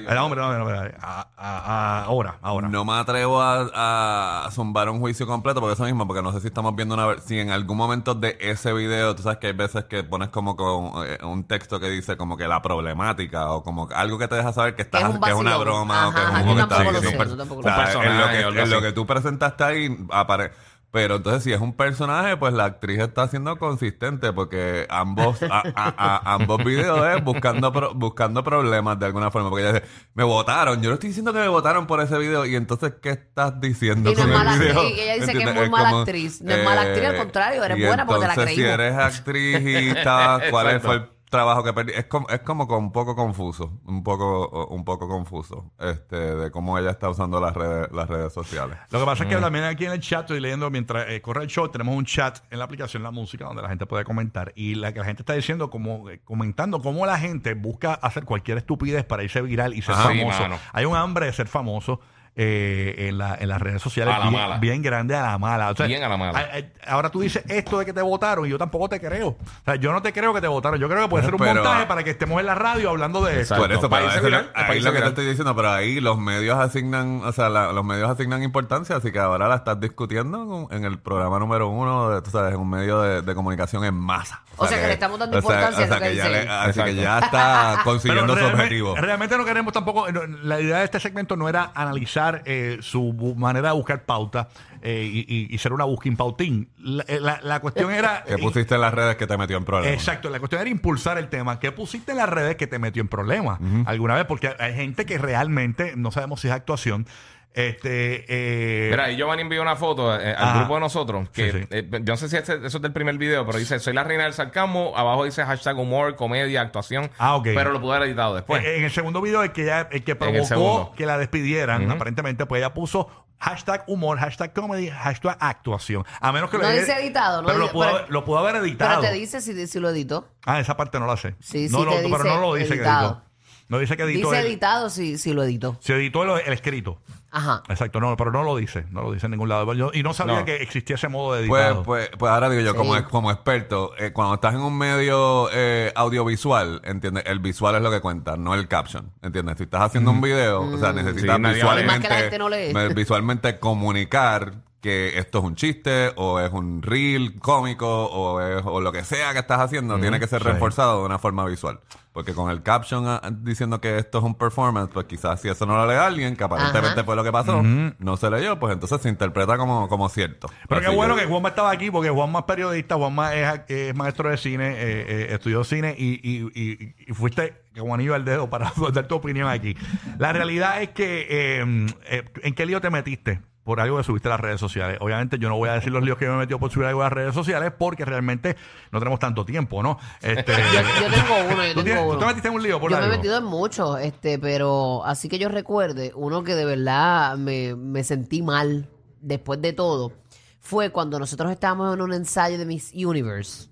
da, 0.00 0.24
hombre, 0.24 0.40
no, 0.40 0.52
no, 0.58 0.64
no, 0.64 0.90
ah, 1.00 1.26
ah, 1.36 2.04
ahora, 2.06 2.36
ahora. 2.42 2.68
No 2.68 2.84
me 2.84 2.92
atrevo 2.94 3.40
a, 3.42 4.44
a 4.46 4.50
zumbar 4.50 4.88
un 4.88 5.00
juicio 5.00 5.26
completo 5.26 5.60
porque 5.60 5.74
eso 5.74 5.84
mismo, 5.84 6.06
porque 6.06 6.22
no 6.22 6.32
sé 6.32 6.40
si 6.40 6.46
estamos 6.48 6.74
viendo 6.74 6.94
una 6.94 7.06
ver- 7.06 7.20
si 7.20 7.38
en 7.38 7.50
algún 7.50 7.76
momento 7.76 8.14
de 8.14 8.36
ese 8.40 8.72
video, 8.72 9.14
tú 9.14 9.22
sabes 9.22 9.38
que 9.38 9.48
hay 9.48 9.52
veces 9.52 9.84
que 9.84 10.02
pones 10.04 10.28
como 10.30 10.56
con 10.56 11.06
eh, 11.06 11.18
un 11.24 11.44
texto 11.44 11.78
que 11.80 11.88
dice 11.90 12.16
como 12.16 12.36
que 12.36 12.48
la 12.48 12.62
problemática 12.62 13.50
o 13.50 13.62
como 13.62 13.88
que 13.88 13.94
algo 13.94 14.18
que 14.18 14.28
te 14.28 14.36
deja 14.36 14.52
saber 14.52 14.74
que 14.76 14.82
estás 14.82 15.00
Que 15.02 15.08
es 15.08 15.14
un 15.14 15.20
que 15.20 15.30
es 15.30 15.36
una 15.36 15.50
vacilón. 15.56 15.66
broma 15.66 16.08
o 16.08 16.12
que 16.14 16.20
es 16.20 16.26
Ajá, 16.26 16.32
un 16.32 16.38
yo 16.38 16.44
juego 16.52 16.54
que 16.56 16.74
tampoco 16.74 16.92
lo 16.92 17.00
sé, 17.00 17.18
yo 17.30 17.36
tampoco 17.36 17.60
O 17.60 17.62
lo 17.62 17.68
sé. 17.68 17.74
en 17.74 17.78
lo 17.78 17.84
personaje 17.84 18.12
o 18.22 18.30
que, 18.30 18.44
algo 18.44 18.60
en 18.60 18.70
lo 18.70 18.76
así. 18.76 18.86
que 18.86 18.92
tú 18.92 19.06
presentaste 19.06 19.64
ahí 19.64 19.98
apare- 20.10 20.52
Pero 20.92 21.16
entonces, 21.16 21.42
si 21.42 21.52
es 21.54 21.60
un 21.60 21.72
personaje, 21.72 22.36
pues 22.36 22.52
la 22.52 22.66
actriz 22.66 22.98
está 23.00 23.26
siendo 23.26 23.56
consistente 23.58 24.30
porque 24.32 24.86
ambos, 24.90 25.42
a- 25.42 25.62
a- 25.74 25.94
a- 25.96 26.34
ambos 26.34 26.62
videos 26.62 27.02
es 27.16 27.24
buscando, 27.24 27.72
pro- 27.72 27.94
buscando 27.94 28.44
problemas 28.44 28.98
de 28.98 29.06
alguna 29.06 29.30
forma. 29.30 29.48
Porque 29.48 29.64
ella 29.68 29.72
dice, 29.80 29.86
me 30.12 30.22
votaron. 30.22 30.82
Yo 30.82 30.90
no 30.90 30.94
estoy 30.94 31.08
diciendo 31.08 31.32
que 31.32 31.38
me 31.38 31.48
votaron 31.48 31.86
por 31.86 32.00
ese 32.02 32.18
video. 32.18 32.44
Y 32.44 32.56
entonces, 32.56 32.92
¿qué 33.00 33.08
estás 33.10 33.58
diciendo 33.58 34.10
Y 34.10 34.14
no 34.14 34.20
es 34.20 34.26
el 34.26 34.32
mala 34.34 34.54
video? 34.56 34.80
actriz, 34.80 34.98
ella 35.00 35.14
dice 35.14 35.16
que 35.18 35.22
es 35.22 35.28
¿Entiendes? 35.38 35.54
muy 35.56 35.70
mala 35.70 35.98
actriz. 36.00 36.42
No 36.42 36.52
es 36.54 36.64
mala 36.64 36.82
actriz, 36.82 37.04
al 37.08 37.16
contrario, 37.16 37.64
eres 37.64 37.78
y 37.78 37.86
buena 37.86 38.04
porque 38.06 38.20
te 38.20 38.26
la 38.26 38.32
entonces, 38.34 38.54
si 38.54 38.60
creímos. 38.62 38.80
eres 38.80 38.98
actriz 38.98 39.60
y 39.62 39.88
estás, 39.96 40.42
¿cuál 40.50 40.80
fue 40.82 40.94
el 40.96 41.02
trabajo 41.32 41.64
que 41.64 41.72
perdí? 41.72 41.92
Es 41.96 42.04
como, 42.04 42.28
es 42.28 42.38
como 42.42 42.68
con 42.68 42.78
un 42.84 42.92
poco 42.92 43.16
confuso. 43.16 43.80
Un 43.86 44.04
poco, 44.04 44.66
un 44.68 44.84
poco 44.84 45.08
confuso. 45.08 45.72
Este, 45.80 46.16
de 46.36 46.50
cómo 46.52 46.78
ella 46.78 46.90
está 46.90 47.08
usando 47.08 47.40
las 47.40 47.54
redes, 47.54 47.90
las 47.90 48.08
redes 48.08 48.32
sociales. 48.32 48.78
Lo 48.90 49.00
que 49.00 49.04
pasa 49.04 49.24
es 49.24 49.28
que 49.30 49.36
también 49.36 49.64
aquí 49.64 49.86
en 49.86 49.92
el 49.92 50.00
chat 50.00 50.20
estoy 50.20 50.38
leyendo 50.38 50.70
mientras 50.70 51.08
eh, 51.08 51.20
corre 51.20 51.42
el 51.42 51.48
show, 51.48 51.68
tenemos 51.68 51.96
un 51.96 52.04
chat 52.04 52.38
en 52.50 52.60
la 52.60 52.66
aplicación 52.66 53.02
La 53.02 53.10
Música 53.10 53.46
donde 53.46 53.62
la 53.62 53.68
gente 53.68 53.86
puede 53.86 54.04
comentar 54.04 54.52
y 54.54 54.76
la 54.76 54.92
que 54.92 55.00
la 55.00 55.04
gente 55.06 55.22
está 55.22 55.32
diciendo 55.32 55.70
como 55.70 56.08
eh, 56.10 56.20
comentando 56.22 56.80
cómo 56.80 57.04
la 57.06 57.18
gente 57.18 57.54
busca 57.54 57.94
hacer 57.94 58.24
cualquier 58.24 58.58
estupidez 58.58 59.02
para 59.04 59.24
irse 59.24 59.42
viral 59.42 59.74
y 59.74 59.82
ser 59.82 59.96
Ah, 59.98 60.02
famoso. 60.04 60.44
Hay 60.72 60.84
un 60.84 60.94
hambre 60.94 61.26
de 61.26 61.32
ser 61.32 61.48
famoso. 61.48 61.98
Eh, 62.34 63.08
en, 63.08 63.18
la- 63.18 63.36
en 63.38 63.48
las 63.48 63.60
redes 63.60 63.82
sociales 63.82 64.14
A 64.14 64.18
la 64.18 64.24
bien, 64.30 64.40
mala. 64.40 64.56
bien 64.58 64.80
grande 64.82 65.14
a 65.14 65.22
la 65.22 65.38
mala. 65.38 65.70
O 65.70 65.76
sea, 65.76 65.86
Bien 65.86 66.02
a 66.02 66.08
la 66.08 66.16
mala. 66.16 66.38
a- 66.38 66.42
a- 66.42 66.92
ahora 66.94 67.10
tú 67.10 67.20
dices 67.20 67.44
esto 67.48 67.78
de 67.78 67.84
que 67.84 67.92
te 67.92 68.00
votaron 68.00 68.46
y 68.46 68.48
yo 68.48 68.56
tampoco 68.58 68.88
te 68.88 69.00
creo. 69.00 69.28
O 69.28 69.36
sea, 69.66 69.74
yo 69.76 69.92
no 69.92 70.00
te 70.00 70.12
creo 70.14 70.32
que 70.32 70.40
te 70.40 70.48
votaron. 70.48 70.80
Yo 70.80 70.88
creo 70.88 71.02
que 71.02 71.08
puede 71.08 71.24
ser 71.24 71.34
un 71.34 71.40
Pero- 71.40 71.54
montaje 71.62 71.84
para 71.86 72.02
que 72.04 72.10
estemos 72.10 72.40
en 72.40 72.46
la 72.46 72.54
radio 72.54 72.88
hablando 72.90 73.20
de 73.22 73.32
esto. 73.42 73.54
Exacto. 73.54 73.62
Por 73.64 73.72
eso, 73.72 73.90
Para 73.90 74.14
eso, 74.14 74.24
viral, 74.24 74.50
ahí 74.54 74.80
lo 74.80 74.84
que 74.84 74.90
te 74.90 74.90
viral. 74.92 75.08
estoy 75.10 75.26
diciendo, 75.26 75.54
pero 75.54 75.70
ahí 75.72 76.00
los 76.00 76.18
medios 76.18 76.58
asignan, 76.58 77.20
o 77.24 77.32
sea, 77.32 77.50
la- 77.50 77.70
los 77.72 77.84
medios 77.84 78.08
asignan 78.10 78.42
importancia, 78.42 78.96
así 78.96 79.12
que 79.12 79.18
ahora 79.18 79.46
la 79.48 79.56
estás 79.56 79.78
discutiendo 79.78 80.68
en 80.70 80.84
el 80.84 80.98
programa 80.98 81.38
número 81.38 81.68
uno, 81.68 82.10
de, 82.10 82.22
tú 82.22 82.30
sabes, 82.30 82.54
en 82.54 82.60
un 82.60 82.70
medio 82.70 83.00
de, 83.02 83.20
de 83.22 83.34
comunicación 83.34 83.84
en 83.84 83.94
masa. 83.94 84.42
O 84.56 84.66
sea, 84.66 84.80
que 84.80 84.86
le 84.86 84.92
estamos 84.94 85.18
dando 85.18 85.38
o 85.38 85.40
sea, 85.42 85.50
importancia 85.50 85.84
o 85.84 85.88
sea, 85.88 85.96
a 85.96 85.98
lo 86.00 86.04
que 86.04 86.10
que 86.12 86.16
ya 86.16 86.24
dice 86.24 86.34
le- 86.36 86.42
él. 86.44 86.48
así 86.50 86.82
que 86.82 86.94
ya 86.94 87.18
está 87.18 87.70
Pero 87.72 87.84
consiguiendo 87.84 88.32
su 88.32 88.38
realmente, 88.38 88.62
objetivo. 88.64 88.96
realmente 88.96 89.36
no 89.38 89.44
queremos 89.44 89.72
tampoco. 89.72 90.10
no, 90.10 90.22
La 90.42 90.60
idea 90.60 90.78
de 90.78 90.84
este 90.84 90.98
segmento 91.00 91.36
no 91.36 91.48
era 91.48 91.72
analizar 91.74 92.21
eh, 92.44 92.78
su 92.80 93.34
manera 93.36 93.68
de 93.70 93.74
buscar 93.74 94.04
pauta 94.04 94.48
eh, 94.82 95.08
y, 95.10 95.20
y- 95.20 95.54
y 95.54 95.58
ser 95.58 95.72
una 95.72 95.84
busquín 95.84 96.16
pautín. 96.16 96.68
La, 96.78 97.04
eh, 97.06 97.18
la- 97.20 97.40
la 97.42 97.60
cuestión 97.60 97.90
era. 97.92 98.24
que 98.26 98.38
pusiste 98.38 98.74
en 98.74 98.80
las 98.80 98.92
redes 98.94 99.16
que 99.16 99.26
te 99.26 99.36
metió 99.38 99.56
en 99.56 99.64
problemas. 99.64 99.94
Exacto, 99.94 100.28
la 100.30 100.38
cuestión 100.38 100.60
era 100.60 100.70
impulsar 100.70 101.18
el 101.18 101.28
tema. 101.28 101.58
¿Qué 101.60 101.70
pusiste 101.72 102.12
en 102.12 102.18
las 102.18 102.28
redes 102.28 102.56
que 102.56 102.66
te 102.66 102.78
metió 102.78 103.00
en 103.00 103.08
problemas 103.08 103.58
alguna 103.86 104.14
vez? 104.16 104.24
Porque 104.26 104.54
hay 104.58 104.74
gente 104.74 105.06
que 105.06 105.18
realmente, 105.18 105.94
no 105.96 106.10
sabemos 106.10 106.40
si 106.40 106.48
es 106.48 106.54
actuación, 106.54 107.06
este... 107.54 108.24
eh, 108.28 108.90
Mira, 108.90 109.10
y 109.10 109.16
Giovanni 109.16 109.42
envió 109.42 109.60
una 109.62 109.76
foto 109.76 110.18
eh, 110.18 110.34
al 110.34 110.44
Ajá. 110.48 110.58
grupo 110.60 110.74
de 110.74 110.80
nosotros. 110.80 111.28
Que 111.30 111.52
Sí, 111.52 111.58
sí. 111.60 111.66
eh, 111.70 111.88
yo 111.90 112.00
no 112.12 112.16
sé 112.16 112.28
si 112.28 112.36
ese- 112.36 112.54
eso 112.64 112.78
es 112.78 112.82
del 112.82 112.92
primer 112.92 113.18
video, 113.18 113.44
pero 113.46 113.58
dice: 113.58 113.78
Soy 113.78 113.92
la 113.94 114.04
reina 114.04 114.24
del 114.24 114.32
sarcasmo. 114.32 114.92
Abajo 114.96 115.24
dice 115.24 115.44
hashtag 115.44 115.78
humor, 115.78 116.16
comedia, 116.16 116.60
actuación. 116.62 117.10
Ah, 117.18 117.36
ok. 117.36 117.44
Pero 117.54 117.72
lo 117.72 117.80
pude 117.80 117.96
haber 117.96 118.08
editado 118.08 118.34
después. 118.34 118.64
eh, 118.64 118.78
en 118.78 118.84
el 118.84 118.90
segundo 118.90 119.20
video, 119.20 119.42
el 119.42 119.52
que, 119.52 119.64
ya, 119.66 119.88
el 119.90 120.02
que 120.04 120.14
provocó 120.16 120.92
que 120.96 121.06
la 121.06 121.18
despidieran, 121.18 121.90
aparentemente, 121.90 122.46
pues 122.46 122.60
ella 122.60 122.72
puso 122.74 123.08
hashtag 123.38 123.82
humor, 123.88 124.18
hashtag 124.18 124.52
comedy, 124.52 124.88
hashtag 124.88 125.36
actuación. 125.40 126.04
A 126.20 126.30
menos 126.30 126.48
que 126.48 126.58
No 126.58 126.62
lo 126.62 126.70
dice 126.70 126.92
editado, 126.94 127.42
no 127.42 127.48
pero 127.48 127.58
lo, 127.58 127.64
dice- 127.64 127.72
pudo, 127.74 127.84
pero- 127.86 127.96
haber- 127.98 128.10
lo 128.10 128.24
pudo 128.24 128.38
haber 128.38 128.52
Pero 128.54 128.64
editado. 128.66 129.00
te 129.02 129.12
dice 129.12 129.40
si, 129.40 129.66
si 129.66 129.80
lo 129.80 129.90
editó. 129.90 130.28
Ah, 130.46 130.60
esa 130.60 130.76
parte 130.76 131.00
no 131.00 131.06
la 131.06 131.16
sé. 131.16 131.34
Sí, 131.40 131.66
no, 131.68 131.78
sí 131.80 131.84
no, 131.84 131.90
te 131.90 132.02
pero 132.04 132.16
dice 132.18 132.28
no 132.28 132.40
lo 132.40 132.54
dice 132.54 132.74
editado. 132.74 133.08
que 133.14 133.18
editó. 133.18 133.31
No 133.72 133.78
dice 133.78 133.96
que 133.96 134.02
editó. 134.04 134.30
Dice 134.30 134.42
editado 134.46 134.90
si, 134.90 135.16
si 135.18 135.32
lo 135.32 135.42
editó. 135.42 135.76
se 135.80 135.94
editó 135.94 136.22
el, 136.22 136.42
el 136.46 136.52
escrito. 136.52 136.98
Ajá. 137.30 137.62
Exacto, 137.70 137.98
no, 137.98 138.14
pero 138.18 138.30
no 138.30 138.42
lo 138.42 138.54
dice. 138.56 138.84
No 138.90 139.00
lo 139.00 139.10
dice 139.12 139.24
en 139.26 139.30
ningún 139.30 139.48
lado. 139.48 139.72
Yo- 139.72 139.90
y 139.94 140.02
no 140.02 140.12
sabía 140.12 140.40
No. 140.40 140.44
que 140.44 140.56
existía 140.56 140.96
ese 140.96 141.08
modo 141.08 141.34
de 141.34 141.48
Pues, 141.48 141.62
editado. 141.62 141.82
pues, 141.82 142.10
pues 142.18 142.30
ahora 142.30 142.50
digo 142.50 142.60
yo, 142.62 142.72
Sí. 142.72 142.76
como, 142.76 143.02
como 143.08 143.30
experto, 143.30 143.92
eh, 143.98 144.12
cuando 144.12 144.34
estás 144.34 144.54
en 144.54 144.60
un 144.60 144.76
medio 144.76 145.48
eh, 145.54 145.90
audiovisual, 145.94 146.82
¿entiendes? 146.84 147.24
El 147.26 147.38
visual 147.38 147.74
es 147.76 147.80
lo 147.82 147.90
que 147.90 148.00
cuenta, 148.02 148.36
no 148.36 148.54
el 148.54 148.68
caption, 148.68 149.10
¿entiendes? 149.22 149.56
Si 149.56 149.64
estás 149.64 149.80
haciendo 149.80 150.10
un 150.10 150.20
video, 150.20 150.60
o 150.60 150.76
sea, 150.78 150.92
necesitas 150.92 151.36
Sí, 151.36 151.42
nadie 151.42 151.54
visualmente, 151.54 151.86
Más 151.92 152.00
que 152.00 152.08
la 152.10 152.16
gente 152.16 152.38
no 152.38 152.48
lee. 152.50 152.74
me- 152.74 152.88
visualmente 152.92 153.58
comunicar 153.58 154.52
que 154.82 155.16
esto 155.18 155.38
es 155.38 155.44
un 155.44 155.54
chiste 155.54 156.10
o 156.16 156.40
es 156.40 156.52
un 156.52 156.82
reel 156.82 157.38
cómico 157.38 157.86
o, 158.06 158.40
es, 158.40 158.62
o 158.66 158.80
lo 158.80 158.90
que 158.92 159.04
sea 159.04 159.32
que 159.32 159.38
estás 159.38 159.60
haciendo, 159.60 159.98
tiene 160.00 160.18
que 160.18 160.26
ser 160.26 160.42
sí. 160.42 160.48
reforzado 160.48 161.00
de 161.00 161.06
una 161.06 161.18
forma 161.20 161.46
visual. 161.46 161.78
Porque 162.12 162.34
con 162.34 162.50
el 162.50 162.62
caption 162.62 163.04
ah, 163.06 163.22
diciendo 163.32 163.80
que 163.80 163.96
esto 163.96 164.18
es 164.18 164.24
un 164.24 164.34
performance, 164.34 164.90
pues 164.92 165.06
quizás 165.06 165.40
si 165.40 165.48
eso 165.48 165.64
no 165.64 165.76
lo 165.76 165.86
lee 165.86 165.94
alguien, 165.96 166.36
que 166.36 166.44
aparentemente 166.44 167.00
Ajá. 167.00 167.04
fue 167.04 167.16
lo 167.16 167.24
que 167.24 167.32
pasó, 167.32 167.62
no 167.62 168.16
se 168.18 168.28
leyó, 168.28 168.58
pues 168.58 168.74
entonces 168.74 169.00
se 169.00 169.08
interpreta 169.08 169.56
como, 169.56 169.88
como 169.88 170.08
cierto. 170.10 170.48
Pero 170.68 170.80
qué 170.82 170.88
Así 170.88 170.96
bueno 170.96 171.16
que 171.16 171.24
Juanma 171.26 171.50
estaba 171.50 171.70
aquí 171.70 171.90
porque 171.90 172.10
Juanma 172.10 172.40
es 172.40 172.44
periodista, 172.44 172.96
Juanma 172.96 173.34
es, 173.34 173.60
es 173.68 173.94
maestro 173.94 174.28
de 174.28 174.36
cine, 174.36 174.72
eh, 174.72 174.76
eh, 175.08 175.26
estudió 175.30 175.64
cine 175.64 175.94
y, 175.96 176.20
y, 176.22 176.50
y- 176.60 176.94
y 177.08 177.14
fuiste 177.14 177.62
Juanillo 177.78 178.14
al 178.14 178.24
dedo 178.26 178.50
para 178.50 178.72
dar 178.92 179.06
tu 179.06 179.14
opinión 179.14 179.48
aquí. 179.48 179.74
La 180.18 180.32
realidad 180.34 180.82
es 180.82 180.90
que, 180.90 181.26
eh, 181.30 181.86
eh, 182.10 182.24
¿en 182.42 182.54
qué 182.54 182.66
lío 182.66 182.80
te 182.82 182.90
metiste? 182.90 183.40
Por 183.64 183.78
algo 183.80 183.96
que 183.98 184.02
subiste 184.02 184.26
a 184.28 184.32
las 184.32 184.40
redes 184.40 184.58
sociales. 184.58 184.98
Obviamente 185.00 185.38
yo 185.38 185.48
no 185.48 185.56
voy 185.56 185.68
a 185.68 185.74
decir 185.74 185.92
los 185.92 186.02
líos 186.02 186.18
que 186.18 186.26
me 186.26 186.34
he 186.34 186.36
metido 186.36 186.58
por 186.58 186.70
subir 186.72 186.86
algo 186.88 187.00
a 187.02 187.04
las 187.04 187.12
redes 187.12 187.32
sociales 187.34 187.72
porque 187.78 188.04
realmente 188.04 188.56
no 188.90 188.98
tenemos 188.98 189.20
tanto 189.20 189.44
tiempo, 189.44 189.82
¿no? 189.84 189.98
Este, 190.20 190.52
Yo, 190.74 190.80
yo 190.80 191.10
tengo 191.14 191.34
uno, 191.54 191.64
yo 191.66 191.74
¿Tú, 191.74 191.82
tienes- 191.84 191.84
tengo 191.84 192.02
tú 192.02 192.10
uno. 192.10 192.18
te 192.18 192.26
metiste 192.26 192.48
en 192.48 192.54
un 192.54 192.62
lío 192.62 192.80
por 192.80 192.90
Yo 192.90 192.98
me 192.98 193.06
he 193.06 193.08
metido 193.08 193.38
en 193.38 193.44
muchos, 193.44 194.00
este, 194.00 194.38
pero 194.40 195.04
así 195.04 195.28
que 195.28 195.38
yo 195.38 195.48
recuerde, 195.48 196.12
uno 196.16 196.42
que 196.42 196.54
de 196.56 196.64
verdad 196.64 197.36
me, 197.36 197.76
me 197.76 198.02
sentí 198.02 198.42
mal 198.42 198.88
después 199.20 199.62
de 199.62 199.72
todo, 199.72 200.12
fue 200.58 200.90
cuando 200.90 201.20
nosotros 201.20 201.52
estábamos 201.52 201.94
en 201.94 202.02
un 202.02 202.12
ensayo 202.12 202.58
de 202.58 202.66
Miss 202.66 202.90
Universe. 202.94 203.68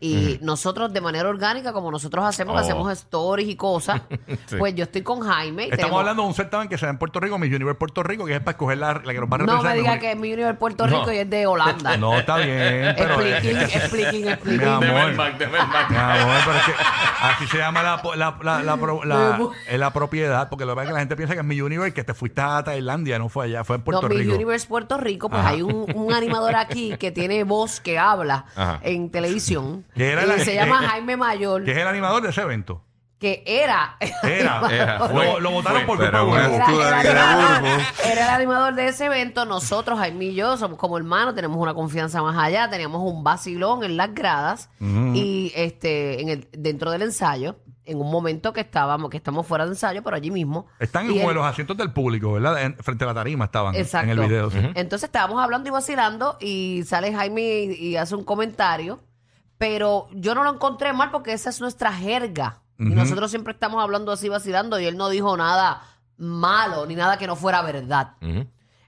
Y 0.00 0.38
nosotros 0.42 0.92
de 0.92 1.00
manera 1.00 1.28
orgánica, 1.28 1.72
como 1.72 1.90
nosotros 1.90 2.24
hacemos, 2.24 2.54
que 2.54 2.60
Oh. 2.60 2.64
hacemos 2.64 2.92
stories 2.92 3.48
y 3.48 3.54
cosas, 3.56 4.02
Sí. 4.46 4.56
pues 4.58 4.74
yo 4.74 4.84
estoy 4.84 5.02
con 5.02 5.20
Jaime. 5.20 5.62
y 5.62 5.64
Estamos 5.66 5.78
tenemos- 5.82 6.00
hablando 6.00 6.22
de 6.22 6.28
un 6.28 6.34
certamen 6.34 6.68
que 6.68 6.76
se 6.78 6.86
da 6.86 6.90
en 6.90 6.98
Puerto 6.98 7.20
Rico, 7.20 7.38
Miss 7.38 7.54
Universe 7.54 7.78
Puerto 7.78 8.02
Rico, 8.02 8.24
que 8.26 8.34
es 8.34 8.40
para 8.40 8.52
escoger 8.52 8.78
la, 8.78 8.94
la 8.94 9.12
que 9.12 9.20
nos 9.20 9.30
va 9.30 9.36
a 9.36 9.38
No 9.38 9.44
representar. 9.46 9.70
me 9.72 9.74
diga 9.78 9.90
mejor. 9.92 10.00
que 10.00 10.10
es 10.12 10.16
Miss 10.18 10.32
Universe 10.34 10.58
Puerto 10.58 10.86
No. 10.86 10.98
Rico 10.98 11.12
y 11.12 11.16
es 11.18 11.30
de 11.30 11.46
Holanda. 11.46 11.96
No, 12.02 12.18
está 12.18 12.36
bien, 12.38 12.94
pero... 12.98 13.20
expliquín, 13.20 13.56
es 13.58 13.70
que- 13.70 13.78
expliquín, 13.78 14.24
Mi 14.24 14.64
amor. 14.64 14.82
Mi 14.82 14.96
amor, 14.96 15.32
pero 15.36 16.56
es 16.58 16.64
que 16.64 16.72
así 17.22 17.46
se 17.46 17.58
llama 17.58 17.82
la, 17.82 18.02
la, 18.16 18.36
la, 18.42 18.62
la, 18.62 18.76
pro- 18.76 19.04
la- 19.04 19.38
es 19.68 19.78
la 19.78 19.92
propiedad, 19.92 20.48
porque 20.48 20.64
lo 20.64 20.72
que 20.72 20.76
pasa 20.76 20.82
es 20.84 20.88
que 20.88 20.94
la 20.94 20.98
gente 21.00 21.16
piensa 21.16 21.34
que 21.34 21.40
es 21.40 21.46
mi 21.46 21.60
Universe, 21.60 21.94
que 21.94 22.02
te 22.04 22.14
fuiste 22.14 22.40
a 22.40 22.62
Tailandia, 22.64 23.18
no 23.18 23.28
fue 23.28 23.44
allá, 23.46 23.62
fue 23.64 23.76
en 23.76 23.82
Puerto 23.82 24.02
no, 24.02 24.08
Miss 24.08 24.18
Rico. 24.18 24.34
Universe 24.34 24.66
Puerto 24.66 24.98
Rico, 24.98 25.28
pues 25.28 25.40
Ajá. 25.40 25.50
hay 25.50 25.62
un, 25.62 25.86
un 25.94 26.12
animador 26.12 26.56
aquí 26.56 26.96
que 26.98 27.12
tiene 27.12 27.44
voz 27.44 27.80
que 27.80 27.98
habla 27.98 28.46
Ajá. 28.56 28.80
en 28.82 29.10
televisión. 29.10 29.51
Que 29.94 30.10
era 30.12 30.24
y 30.24 30.26
la- 30.26 30.38
se 30.38 30.54
llama 30.54 30.78
Jaime 30.88 31.16
Mayor, 31.16 31.64
Que 31.64 31.72
es 31.72 31.78
el 31.78 31.86
animador 31.86 32.22
de 32.22 32.30
ese 32.30 32.42
evento. 32.42 32.82
que 33.18 33.44
era. 33.46 33.96
el 34.00 34.10
Era, 34.24 34.60
era, 34.70 34.98
Lo, 34.98 35.08
fue. 35.08 35.40
lo 35.40 35.50
votaron 35.52 35.86
por 35.86 35.96
Pero 35.98 36.24
culpa 36.26 36.42
de 36.42 36.48
bueno. 36.48 36.64
Burbu. 36.66 36.80
Era, 36.80 37.00
el 37.02 37.06
era 37.06 37.30
animador, 37.32 37.60
Burbu. 37.60 37.82
era 38.10 38.24
el 38.24 38.30
animador 38.34 38.74
de 38.74 38.88
ese 38.88 39.04
evento. 39.06 39.44
Nosotros, 39.44 39.96
Jaime 39.98 40.24
y 40.24 40.34
yo, 40.34 40.56
somos 40.56 40.76
como 40.78 40.96
hermanos, 40.98 41.34
tenemos 41.36 41.56
una 41.58 41.72
confianza 41.72 42.20
más 42.20 42.36
allá. 42.36 42.68
Teníamos 42.68 43.00
un 43.02 43.22
vacilón 43.22 43.84
en 43.84 43.96
las 43.96 44.12
gradas 44.12 44.70
y 44.80 45.52
este 45.54 46.20
en 46.20 46.28
el, 46.30 46.48
dentro 46.52 46.90
del 46.90 47.02
ensayo, 47.02 47.56
en 47.84 48.00
un 48.00 48.10
momento 48.10 48.52
que 48.52 48.60
estábamos, 48.60 49.08
que 49.10 49.16
estamos 49.18 49.46
fuera 49.46 49.66
de 49.66 49.70
ensayo, 49.70 50.02
pero 50.02 50.16
allí 50.16 50.30
mismo. 50.32 50.66
Están 50.80 51.04
Y 51.06 51.10
como 51.10 51.22
en 51.22 51.28
él- 51.30 51.34
los 51.36 51.44
asientos 51.46 51.76
del 51.76 51.92
público, 51.92 52.32
¿verdad? 52.32 52.60
En- 52.62 52.76
frente 52.78 53.04
a 53.04 53.06
la 53.08 53.14
tarima 53.14 53.44
estaban 53.44 53.74
Exacto. 53.76 54.10
en 54.10 54.18
el 54.18 54.26
video. 54.28 54.50
sí. 54.50 54.58
Entonces 54.74 55.04
estábamos 55.08 55.40
hablando 55.40 55.68
y 55.68 55.72
vacilando 55.72 56.36
y 56.40 56.82
sale 56.86 57.12
Jaime 57.14 57.40
y, 57.42 57.72
y 57.74 57.96
hace 57.96 58.14
un 58.16 58.24
comentario, 58.24 58.98
pero 59.62 60.08
yo 60.10 60.34
no 60.34 60.42
lo 60.42 60.52
encontré 60.52 60.92
mal 60.92 61.12
porque 61.12 61.32
esa 61.32 61.48
es 61.50 61.60
nuestra 61.60 61.92
jerga. 61.92 62.62
Y 62.80 62.86
nosotros 62.86 63.30
siempre 63.30 63.52
estamos 63.52 63.80
hablando 63.80 64.10
así 64.10 64.28
vacilando 64.28 64.80
y 64.80 64.86
él 64.86 64.96
no 64.96 65.08
dijo 65.08 65.36
nada 65.36 65.82
malo 66.16 66.84
ni 66.84 66.96
nada 66.96 67.16
que 67.16 67.28
no 67.28 67.36
fuera 67.36 67.62
verdad. 67.62 68.14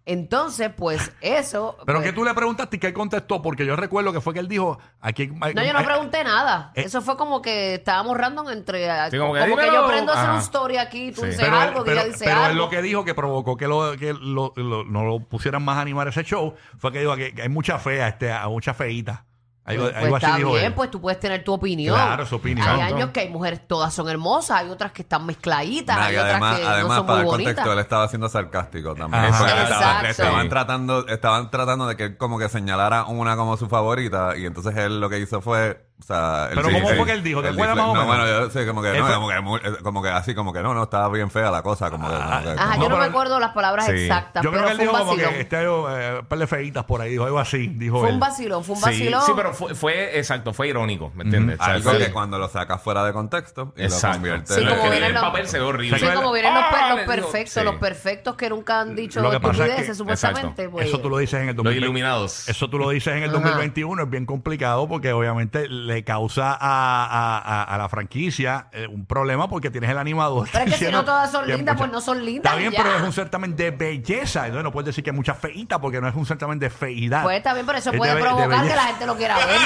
Entonces, 0.04 0.70
pues 0.76 1.12
eso... 1.20 1.76
Pero 1.86 1.98
pues, 2.00 2.10
que 2.10 2.12
tú 2.12 2.24
le 2.24 2.34
preguntaste 2.34 2.76
y 2.76 2.78
que 2.80 2.88
él 2.88 2.92
contestó, 2.92 3.40
porque 3.40 3.64
yo 3.64 3.76
recuerdo 3.76 4.12
que 4.12 4.20
fue 4.20 4.34
que 4.34 4.40
él 4.40 4.48
dijo, 4.48 4.78
aquí... 5.00 5.28
No, 5.28 5.62
yo 5.64 5.72
no 5.72 5.84
pregunté 5.84 6.24
nada. 6.24 6.72
eh, 6.74 6.82
Eso 6.86 7.00
fue 7.02 7.16
como 7.16 7.40
que 7.40 7.74
estábamos 7.74 8.16
random 8.18 8.50
entre... 8.50 8.84
Sí, 9.10 9.16
como 9.16 9.32
como 9.38 9.56
que 9.56 9.66
yo 9.66 9.86
prendo 9.86 10.12
a 10.12 10.16
hacer 10.20 10.30
un 10.30 10.38
story 10.40 10.76
aquí, 10.78 11.12
tú 11.12 11.20
Sí. 11.20 11.28
dices 11.28 11.44
Pero, 11.44 11.56
algo, 11.56 11.84
que 11.84 11.90
pero, 11.92 12.00
ella 12.02 12.10
dice 12.10 12.24
pero 12.24 12.38
él 12.40 12.44
algo. 12.46 12.58
lo 12.64 12.68
que 12.68 12.82
dijo 12.82 13.04
que 13.04 13.14
provocó 13.14 13.56
que, 13.56 13.68
lo, 13.68 13.96
que 13.96 14.12
lo- 14.12 14.52
lo- 14.56 14.84
no 14.84 15.04
lo 15.04 15.20
pusieran 15.20 15.64
más 15.64 15.78
a 15.78 15.82
animar 15.82 16.08
ese 16.08 16.24
show 16.24 16.52
fue 16.78 16.90
que 16.90 16.98
dijo 16.98 17.14
que, 17.16 17.32
que 17.32 17.42
hay 17.42 17.48
mucha 17.48 17.78
fea, 17.78 18.08
este, 18.08 18.32
a 18.32 18.48
mucha 18.48 18.74
feíta. 18.74 19.24
Algo, 19.66 19.85
Pues, 19.85 19.97
algo 19.97 20.16
así 20.16 20.26
está 20.26 20.37
dijo 20.37 20.52
bien, 20.52 20.64
él. 20.66 20.75
pues 20.75 20.90
tú 20.90 21.00
puedes 21.00 21.18
tener 21.18 21.42
tu 21.42 21.54
opinión. 21.54 21.94
Claro, 21.94 22.26
su 22.26 22.37
opinión. 22.37 22.68
Hay 22.68 22.80
años 22.83 23.11
que 23.12 23.21
hay 23.21 23.30
mujeres, 23.30 23.66
todas 23.66 23.94
son 23.94 24.11
hermosas, 24.11 24.59
hay 24.61 24.68
otras 24.68 24.92
que 24.92 25.00
están 25.00 25.25
mezcladitas, 25.25 25.97
Nah, 25.97 26.04
hay 26.04 26.14
y 26.14 26.16
otras 26.18 26.30
además, 26.33 26.59
que 26.61 26.66
además 26.66 26.88
no 26.90 26.97
son 26.97 27.06
para 27.06 27.16
muy 27.16 27.25
el 27.25 27.30
contexto, 27.30 27.54
bonitas. 27.62 27.73
él 27.73 27.78
estaba 27.78 28.09
siendo 28.09 28.28
sarcástico 28.28 28.94
también. 28.94 29.25
Ajá. 29.25 29.38
Porque 29.38 29.54
le 29.54 29.62
estaban- 29.62 30.06
Exacto. 30.06 30.49
tratando, 30.50 31.06
estaban 31.09 31.50
tratando 31.50 31.87
de 31.87 31.97
que 31.97 32.04
él 32.04 32.16
como 32.18 32.38
que 32.38 32.49
señalara 32.50 33.04
una 33.04 33.37
como 33.37 33.56
su 33.56 33.66
favorita 33.68 34.37
y 34.37 34.44
entonces 34.44 34.76
él 34.76 35.00
lo 35.00 35.09
que 35.09 35.18
hizo 35.18 35.40
fue 35.40 35.87
O 35.96 36.02
sea, 36.06 36.48
Pero 36.50 36.64
¿cómo 36.70 36.88
fue 36.88 37.06
que 37.06 37.12
él 37.12 37.22
dijo? 37.22 37.40
¿Te 37.40 37.48
el 37.48 37.54
acuerdas 37.54 37.76
más 37.76 37.84
o 37.86 37.94
No, 37.94 38.00
menos? 38.02 38.06
bueno, 38.08 38.26
yo 38.26 38.50
sé, 38.50 38.66
como 38.66 38.82
que, 38.82 38.92
no, 38.98 39.06
fue- 39.06 39.14
como, 39.14 39.28
que, 39.28 39.40
muy- 39.40 39.60
eh, 39.64 39.72
como 39.82 40.02
que 40.02 40.08
así, 40.10 40.34
como 40.34 40.52
que 40.52 40.60
no, 40.60 40.74
no, 40.74 40.82
estaba 40.82 41.08
bien 41.08 41.30
fea 41.30 41.50
la 41.52 41.62
cosa. 41.62 41.88
Como 41.88 42.08
que, 42.08 42.14
como 42.14 42.26
que- 42.42 42.50
Ajá, 42.60 42.74
yo 42.74 42.80
no 42.80 42.86
pero- 42.88 42.98
me 42.98 43.04
acuerdo 43.04 43.38
las 43.40 43.52
palabras 43.52 43.86
Sí. 43.86 43.92
exactas, 43.92 44.42
Yo 44.42 44.50
creo 44.50 44.64
pero 44.64 44.66
que 44.66 44.70
él 44.72 44.76
fue 44.76 44.86
un 44.86 44.92
dijo 44.92 44.98
como 44.98 45.10
vacilón. 45.12 45.34
que 45.34 45.40
este 45.40 45.62
eh, 45.62 46.18
un 46.20 46.26
par 46.26 46.38
de 46.40 46.46
feitas 46.48 46.84
por 46.84 47.00
ahí, 47.00 47.12
dijo 47.12 47.24
algo 47.24 47.38
así, 47.38 47.68
dijo 47.68 48.00
Fue 48.00 48.08
él. 48.08 48.14
un 48.14 48.20
vacilón, 48.20 48.64
fue 48.64 48.74
un 48.74 48.82
Sí, 48.82 48.86
vacilón. 48.90 49.22
sí, 49.24 49.32
pero 49.36 49.54
fue, 49.54 49.74
fue 49.74 50.18
exacto, 50.18 50.52
fue 50.52 50.68
irónico, 50.68 51.10
¿me 51.14 51.24
entiendes? 51.24 51.58
O 51.60 51.64
sea, 51.64 51.74
algo 51.74 51.90
fue- 51.90 51.98
que 52.00 52.12
cuando 52.12 52.38
lo 52.38 52.48
sacas 52.48 52.82
fuera 52.82 53.04
de 53.04 53.12
contexto 53.12 53.72
y 53.76 53.84
Exacto. 53.84 54.06
lo 54.08 54.12
conviertes 54.14 54.56
Sí, 54.56 54.62
en- 54.62 54.68
como 54.68 54.82
que 54.82 54.90
vienen 54.90 55.08
el 55.08 55.14
los- 55.14 55.22
papel 55.22 55.46
se 55.48 55.58
ve 55.58 55.64
horrible. 55.64 55.98
Sí, 56.00 56.06
como 56.14 56.32
vienen 56.32 56.54
los, 56.54 56.64
per- 56.64 56.74
Ah, 56.74 56.88
los 56.88 56.96
le 56.96 57.02
digo, 57.04 57.14
perfectos, 57.14 57.52
sí. 57.54 57.64
los 57.64 57.74
perfectos 57.76 58.34
que 58.36 58.50
nunca 58.50 58.80
han 58.80 58.94
dicho 58.96 59.20
Lo 59.22 59.30
que 59.30 59.38
pasa 59.40 59.52
es 59.52 59.56
que- 59.58 59.62
estupideces, 59.66 59.96
supuestamente. 59.96 60.68
Pues, 60.68 60.88
Eso 60.88 60.98
tú 61.00 61.08
lo 61.08 61.16
dices 61.18 61.34
en 61.40 61.48
el 61.48 61.56
Los 61.56 61.64
2020. 61.64 61.84
iluminados. 61.86 62.46
Eso 62.48 62.68
tú 62.68 62.78
lo 62.78 62.90
dices 62.90 63.14
en 63.16 63.22
el 63.22 63.30
Ajá. 63.30 63.38
2021, 63.38 64.02
es 64.02 64.10
bien 64.10 64.26
complicado 64.26 64.86
porque 64.88 65.12
obviamente 65.12 65.66
le 65.84 66.02
causa 66.04 66.52
a, 66.52 67.04
a- 67.04 67.38
a- 67.38 67.62
a 67.64 67.78
la 67.78 67.88
franquicia 67.88 68.68
eh, 68.72 68.86
un 68.86 69.06
problema 69.06 69.48
porque 69.48 69.70
tienes 69.70 69.90
el 69.90 69.98
animador. 69.98 70.48
Pero 70.52 70.64
es 70.64 70.72
que 70.78 70.86
si 70.86 70.90
no 70.92 71.04
todas 71.04 71.30
son 71.30 71.46
lindas, 71.46 71.76
pues 71.76 71.90
no 71.92 72.00
son 72.00 72.24
lindas 72.24 72.44
Está 72.52 72.56
bien, 72.58 72.72
ya. 72.72 72.82
pero 72.82 72.96
es 72.96 73.02
un 73.02 73.12
certamen 73.12 73.54
de 73.56 73.70
belleza. 73.70 74.40
Entonces 74.46 74.64
no 74.64 74.72
puedes 74.72 74.86
decir 74.86 75.04
que 75.04 75.10
hay 75.10 75.16
muchas 75.16 75.38
feitas 75.38 75.78
porque 75.78 76.00
no 76.00 76.08
es 76.08 76.14
un 76.14 76.26
certamen 76.26 76.58
de 76.58 76.70
feidad. 76.70 77.22
Pues 77.22 77.36
está 77.36 77.54
bien, 77.54 77.66
pero 77.66 77.78
eso 77.78 77.90
Es 77.90 77.96
puede 77.96 78.10
de 78.12 78.16
de 78.16 78.22
provocar 78.22 78.66
que 78.66 78.74
la 78.74 78.82
gente 78.84 79.06
lo 79.06 79.16
quiera 79.16 79.36
ver. 79.36 79.56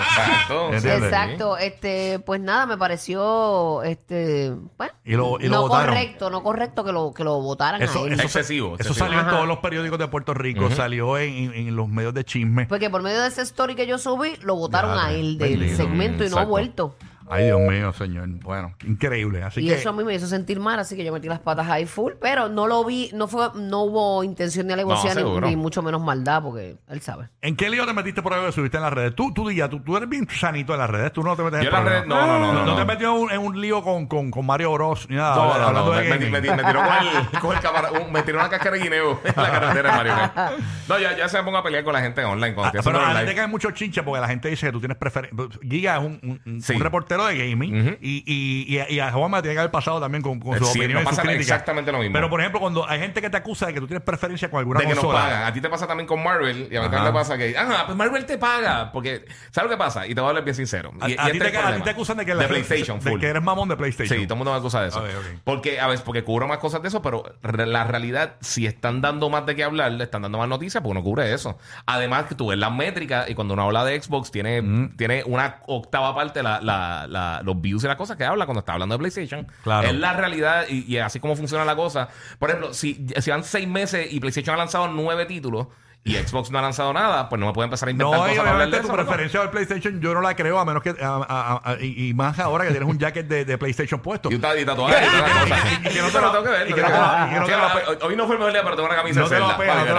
Exacto. 0.00 0.72
Exacto. 1.04 1.56
Este, 1.56 2.18
pues 2.20 2.40
nada, 2.40 2.66
me 2.66 2.76
pareció 2.76 3.82
este, 3.82 4.52
bueno, 4.76 4.92
Y 5.04 5.12
lo- 5.12 5.38
y 5.40 5.44
lo 5.44 5.50
no 5.56 5.62
votaron. 5.62 5.86
correcto, 5.94 6.30
no 6.30 6.42
correcto 6.42 6.84
que 6.84 6.92
lo 6.92 7.12
que 7.12 7.24
lo 7.24 7.40
votaran 7.40 7.82
Eso, 7.82 8.04
a 8.04 8.06
él. 8.06 8.12
eso, 8.14 8.22
Excesivo, 8.22 8.74
Eso 8.78 8.90
excesivo. 8.90 9.06
salió 9.06 9.20
en 9.20 9.26
todos 9.28 9.46
los 9.48 9.58
periódicos 9.58 9.98
de 9.98 10.08
Puerto 10.08 10.34
Rico, 10.34 10.70
salió 10.70 11.18
en, 11.18 11.32
en- 11.34 11.54
en 11.68 11.76
los 11.76 11.88
medios 11.88 12.14
de 12.14 12.24
chisme. 12.24 12.66
Porque 12.66 12.90
por 12.90 13.02
medio 13.02 13.20
de 13.20 13.28
ese 13.28 13.42
story 13.42 13.74
que 13.74 13.86
yo 13.86 13.98
subí, 13.98 14.36
lo 14.42 14.56
votaron 14.56 14.94
Ya, 14.96 15.06
a 15.06 15.12
él 15.12 15.38
del 15.38 15.50
bendito. 15.50 15.61
Segmento 15.68 16.24
y 16.24 16.30
no 16.30 16.38
ha 16.38 16.44
vuelto. 16.44 16.96
Ay, 17.32 17.44
Dios 17.46 17.60
mío, 17.60 17.92
señor. 17.92 18.28
Bueno, 18.42 18.74
increíble. 18.86 19.42
Así 19.42 19.60
y 19.60 19.68
que 19.68 19.74
eso 19.74 19.90
a 19.90 19.92
mí 19.92 20.04
me 20.04 20.14
hizo 20.14 20.26
sentir 20.26 20.60
mal, 20.60 20.78
así 20.78 20.96
que 20.96 21.04
yo 21.04 21.12
metí 21.12 21.28
las 21.28 21.40
patas 21.40 21.68
ahí 21.68 21.86
full, 21.86 22.12
pero 22.20 22.48
no 22.48 22.66
lo 22.66 22.84
vi, 22.84 23.10
no 23.14 23.28
fue, 23.28 23.48
no 23.54 23.82
hubo 23.82 24.24
intención 24.24 24.66
ni 24.66 24.72
alevosía 24.72 25.14
ni, 25.14 25.20
seguro. 25.20 25.46
ni 25.48 25.56
mucho 25.56 25.82
menos 25.82 26.00
maldad, 26.02 26.42
porque 26.42 26.76
él 26.88 27.00
sabe. 27.00 27.28
¿En 27.40 27.56
qué 27.56 27.70
lío 27.70 27.86
te 27.86 27.92
metiste 27.92 28.22
por 28.22 28.32
algo 28.34 28.46
que 28.46 28.52
subiste 28.52 28.76
en 28.76 28.82
las 28.82 28.92
redes? 28.92 29.14
Tú, 29.14 29.32
tú, 29.32 29.48
Día, 29.48 29.68
tú, 29.68 29.80
tú 29.80 29.96
eres 29.96 30.08
bien 30.08 30.26
sanito 30.30 30.72
en 30.72 30.78
las 30.80 30.90
redes. 30.90 31.12
Tú 31.12 31.22
no 31.22 31.34
te 31.36 31.42
metes 31.42 31.60
en 31.60 31.64
Yo 31.64 31.70
en 31.70 31.84
las 31.84 31.92
redes- 31.92 32.06
no, 32.06 32.26
no, 32.26 32.38
no, 32.38 32.52
no, 32.52 32.86
te 32.86 33.04
no. 33.04 33.14
en 33.14 33.22
un, 33.22 33.30
en 33.30 33.38
un 33.40 33.60
lío 33.60 33.82
con, 33.82 34.06
con, 34.06 34.30
con 34.30 34.46
Mario 34.46 34.72
Bros. 34.72 35.06
Ni 35.10 35.16
nada. 35.16 35.34
No, 35.36 35.44
no, 35.46 35.52
hablando 35.52 35.84
no, 35.86 35.90
de 35.92 36.02
me, 36.08 36.18
me, 36.18 36.40
me- 36.40 36.40
me 36.56 36.64
tiró 36.64 36.82
con 36.82 36.92
el, 37.34 37.40
con 37.40 37.56
el 37.56 37.62
cámara- 37.62 37.90
un- 37.92 38.12
me 38.12 38.22
tiró 38.22 38.38
una 38.38 38.48
cascara 38.48 38.76
de 38.76 38.82
guineo 38.82 39.20
en 39.24 39.32
la 39.36 39.50
carretera 39.50 39.90
de 39.90 39.96
Mario 39.96 40.12
Kart. 40.34 40.58
No, 40.88 40.98
ya, 40.98 41.16
ya 41.16 41.28
se 41.28 41.38
me 41.38 41.44
pongo 41.44 41.58
a 41.58 41.62
pelear 41.62 41.84
con 41.84 41.92
la 41.92 42.00
gente 42.00 42.24
online. 42.24 42.54
Cuando 42.54 42.78
Ah, 42.78 42.82
pero 42.84 43.00
la 43.00 43.14
gente 43.18 43.34
cae 43.34 43.46
mucho 43.46 43.70
chinche 43.72 44.02
porque 44.02 44.20
la 44.20 44.28
gente 44.28 44.48
dice 44.48 44.66
que 44.66 44.72
tú 44.72 44.78
tienes 44.80 44.96
preferencia. 44.96 45.46
Giga 45.62 45.96
es 45.96 46.02
un, 46.04 46.20
un- 46.22 46.40
un- 46.46 46.62
Sí. 46.62 46.74
un 46.74 46.80
reportero 46.80 47.21
de 47.26 47.38
gaming 47.50 47.80
Ujú. 47.80 47.96
y, 48.00 48.22
y, 48.26 48.74
y, 48.74 48.78
a- 48.78 48.90
y 48.90 49.00
a 49.00 49.12
Juanma 49.12 49.42
tiene 49.42 49.54
que 49.54 49.60
haber 49.60 49.70
pasado 49.70 50.00
también 50.00 50.22
con, 50.22 50.40
con 50.40 50.58
su 50.58 50.64
Sí, 50.66 50.78
opinión 50.80 50.94
nos 50.94 51.02
y 51.02 51.06
sus 51.06 51.16
pasa 51.16 51.22
críticas. 51.22 51.46
exactamente 51.46 51.92
lo 51.92 51.98
mismo. 51.98 52.12
Pero 52.14 52.28
por 52.30 52.40
ejemplo, 52.40 52.60
cuando 52.60 52.88
hay 52.88 53.00
gente 53.00 53.20
que 53.20 53.30
te 53.30 53.36
acusa 53.36 53.66
de 53.66 53.74
que 53.74 53.80
tú 53.80 53.86
tienes 53.86 54.04
preferencia 54.04 54.50
con 54.50 54.58
alguna 54.60 54.80
de 54.80 54.86
que 54.86 54.94
nos 54.94 55.04
consola. 55.04 55.24
pagan. 55.24 55.44
A 55.44 55.52
ti 55.52 55.60
te 55.60 55.68
pasa 55.68 55.86
también 55.86 56.06
con 56.06 56.22
Marvel 56.22 56.68
y 56.70 56.76
a 56.76 56.80
mí 56.82 56.86
también 56.88 57.04
me 57.04 57.12
pasa 57.12 57.36
que, 57.38 57.54
ah, 57.58 57.82
pues 57.86 57.96
Marvel 57.96 58.24
te 58.26 58.38
paga. 58.38 58.92
Porque, 58.92 59.24
¿sabes 59.50 59.70
lo 59.70 59.76
que 59.76 59.78
pasa? 59.78 60.06
Y 60.06 60.14
te 60.14 60.20
voy 60.20 60.26
a 60.26 60.30
hablar 60.30 60.44
bien 60.44 60.54
sincero. 60.56 60.92
A, 61.00 61.08
Y- 61.08 61.12
a 61.12 61.14
y 61.14 61.16
ti 61.16 61.22
este 61.24 61.38
te, 61.38 61.46
es 61.46 61.52
el 61.52 61.56
a 61.56 61.60
ti 61.60 61.62
problema. 61.62 61.84
te 61.84 61.90
acusan 61.90 62.16
de 62.18 62.26
que, 62.26 62.34
la- 62.34 62.48
PlayStation, 62.48 63.00
de 63.00 63.10
full. 63.10 63.20
que 63.20 63.26
eres 63.26 63.42
mamón 63.42 63.68
de 63.68 63.76
PlayStation. 63.76 64.18
Sí, 64.18 64.26
todo 64.26 64.34
el 64.34 64.38
mundo 64.38 64.52
me 64.52 64.58
acusa 64.58 64.82
de 64.82 64.88
eso. 64.88 65.00
Ok. 65.00 65.06
Porque, 65.44 65.80
a 65.80 65.86
veces, 65.86 66.02
porque 66.04 66.24
cubro 66.24 66.46
más 66.46 66.58
cosas 66.58 66.82
de 66.82 66.88
eso, 66.88 67.02
pero 67.02 67.24
re- 67.42 67.66
la 67.66 67.84
realidad, 67.84 68.34
si 68.40 68.66
están 68.66 69.00
dando 69.00 69.30
más 69.30 69.46
de 69.46 69.54
qué 69.56 69.64
hablar, 69.64 69.92
le 69.92 70.04
están 70.04 70.22
dando 70.22 70.38
más 70.38 70.48
noticias, 70.48 70.82
pues 70.82 70.90
uno 70.90 71.02
cubre 71.02 71.32
eso. 71.32 71.58
Además, 71.86 72.24
que 72.24 72.34
tú 72.34 72.48
ves 72.48 72.58
las 72.58 72.72
métricas 72.72 73.28
y 73.30 73.34
cuando 73.34 73.54
uno 73.54 73.62
habla 73.64 73.84
de 73.84 74.00
Xbox, 74.00 74.30
tiene, 74.30 74.62
tiene 74.96 75.22
una 75.26 75.56
octava 75.66 76.14
parte 76.14 76.42
la, 76.42 76.60
la, 76.60 77.06
la- 77.12 77.42
los 77.44 77.60
views 77.60 77.84
y 77.84 77.86
las 77.86 77.96
cosas 77.96 78.16
que 78.16 78.24
habla 78.24 78.46
cuando 78.46 78.60
está 78.60 78.72
hablando 78.72 78.94
de 78.94 78.98
PlayStation. 78.98 79.46
Claro. 79.62 79.86
Es 79.88 79.94
la 79.94 80.14
realidad 80.14 80.64
y, 80.68 80.92
y 80.92 80.98
así 80.98 81.20
como 81.20 81.36
funciona 81.36 81.64
la 81.64 81.76
cosa. 81.76 82.08
Por 82.38 82.50
ejemplo, 82.50 82.74
si, 82.74 83.06
si 83.20 83.30
van 83.30 83.44
seis 83.44 83.68
meses 83.68 84.12
y 84.12 84.18
PlayStation 84.18 84.54
ha 84.54 84.58
lanzado 84.58 84.88
nueve 84.88 85.26
títulos 85.26 85.68
y 86.04 86.14
Xbox 86.16 86.50
no 86.50 86.58
ha 86.58 86.62
lanzado 86.62 86.92
nada, 86.92 87.28
pues 87.28 87.38
no 87.38 87.46
me 87.46 87.52
puede 87.52 87.66
empezar 87.66 87.86
a 87.88 87.92
inventar 87.92 88.18
No, 88.18 88.26
y 88.26 88.30
cosas 88.30 88.44
obviamente 88.52 88.80
tu 88.80 88.88
preferencia 88.88 89.38
del 89.40 89.50
PlayStation 89.50 90.00
yo 90.00 90.12
no 90.14 90.20
la 90.20 90.34
creo 90.34 90.58
a 90.58 90.64
menos 90.64 90.82
que 90.82 90.90
a- 91.00 91.24
a- 91.28 91.60
a- 91.64 91.76
y, 91.80 92.08
y 92.08 92.14
más 92.14 92.40
ahora 92.40 92.64
que 92.64 92.70
tienes 92.72 92.88
un 92.88 92.98
jacket 92.98 93.28
de, 93.28 93.44
de 93.44 93.56
PlayStation 93.56 94.00
puesto. 94.00 94.28
Y 94.30 94.34
un 94.34 94.40
ta- 94.40 94.58
y 94.58 94.64
tatuaje 94.64 94.96
y 95.06 95.08
toda 95.08 95.28
la 95.28 95.40
cosa. 95.42 95.56
Y 95.84 95.88
que 95.94 96.00
no 96.02 96.06
te 96.06 96.12
Pero 96.12 96.26
la- 96.26 96.32
tengo 96.32 96.44
que 96.44 96.50
ver. 96.50 96.66
y 96.66 96.70
lo 96.70 96.76
que 96.76 96.82
no 96.82 96.88
tengo 96.88 96.98
te 96.98 97.00
la- 97.00 97.28
que 97.28 97.36
y 97.36 97.38
no 97.38 97.46
ver. 97.46 97.46
te 97.46 97.96
la 98.00 98.06
hoy- 98.06 98.16
no 98.16 98.26
fue 98.26 98.34
el 98.34 98.38
mejor 98.40 98.52
día, 98.52 98.62
pero 98.64 98.74
tengo 98.76 98.88
una 98.88 98.96
camisa 98.96 99.20
No 99.20 99.28
de 99.28 99.38
la 99.40 99.46
Zelda. 99.46 99.52
no 99.52 99.84
te 99.84 99.94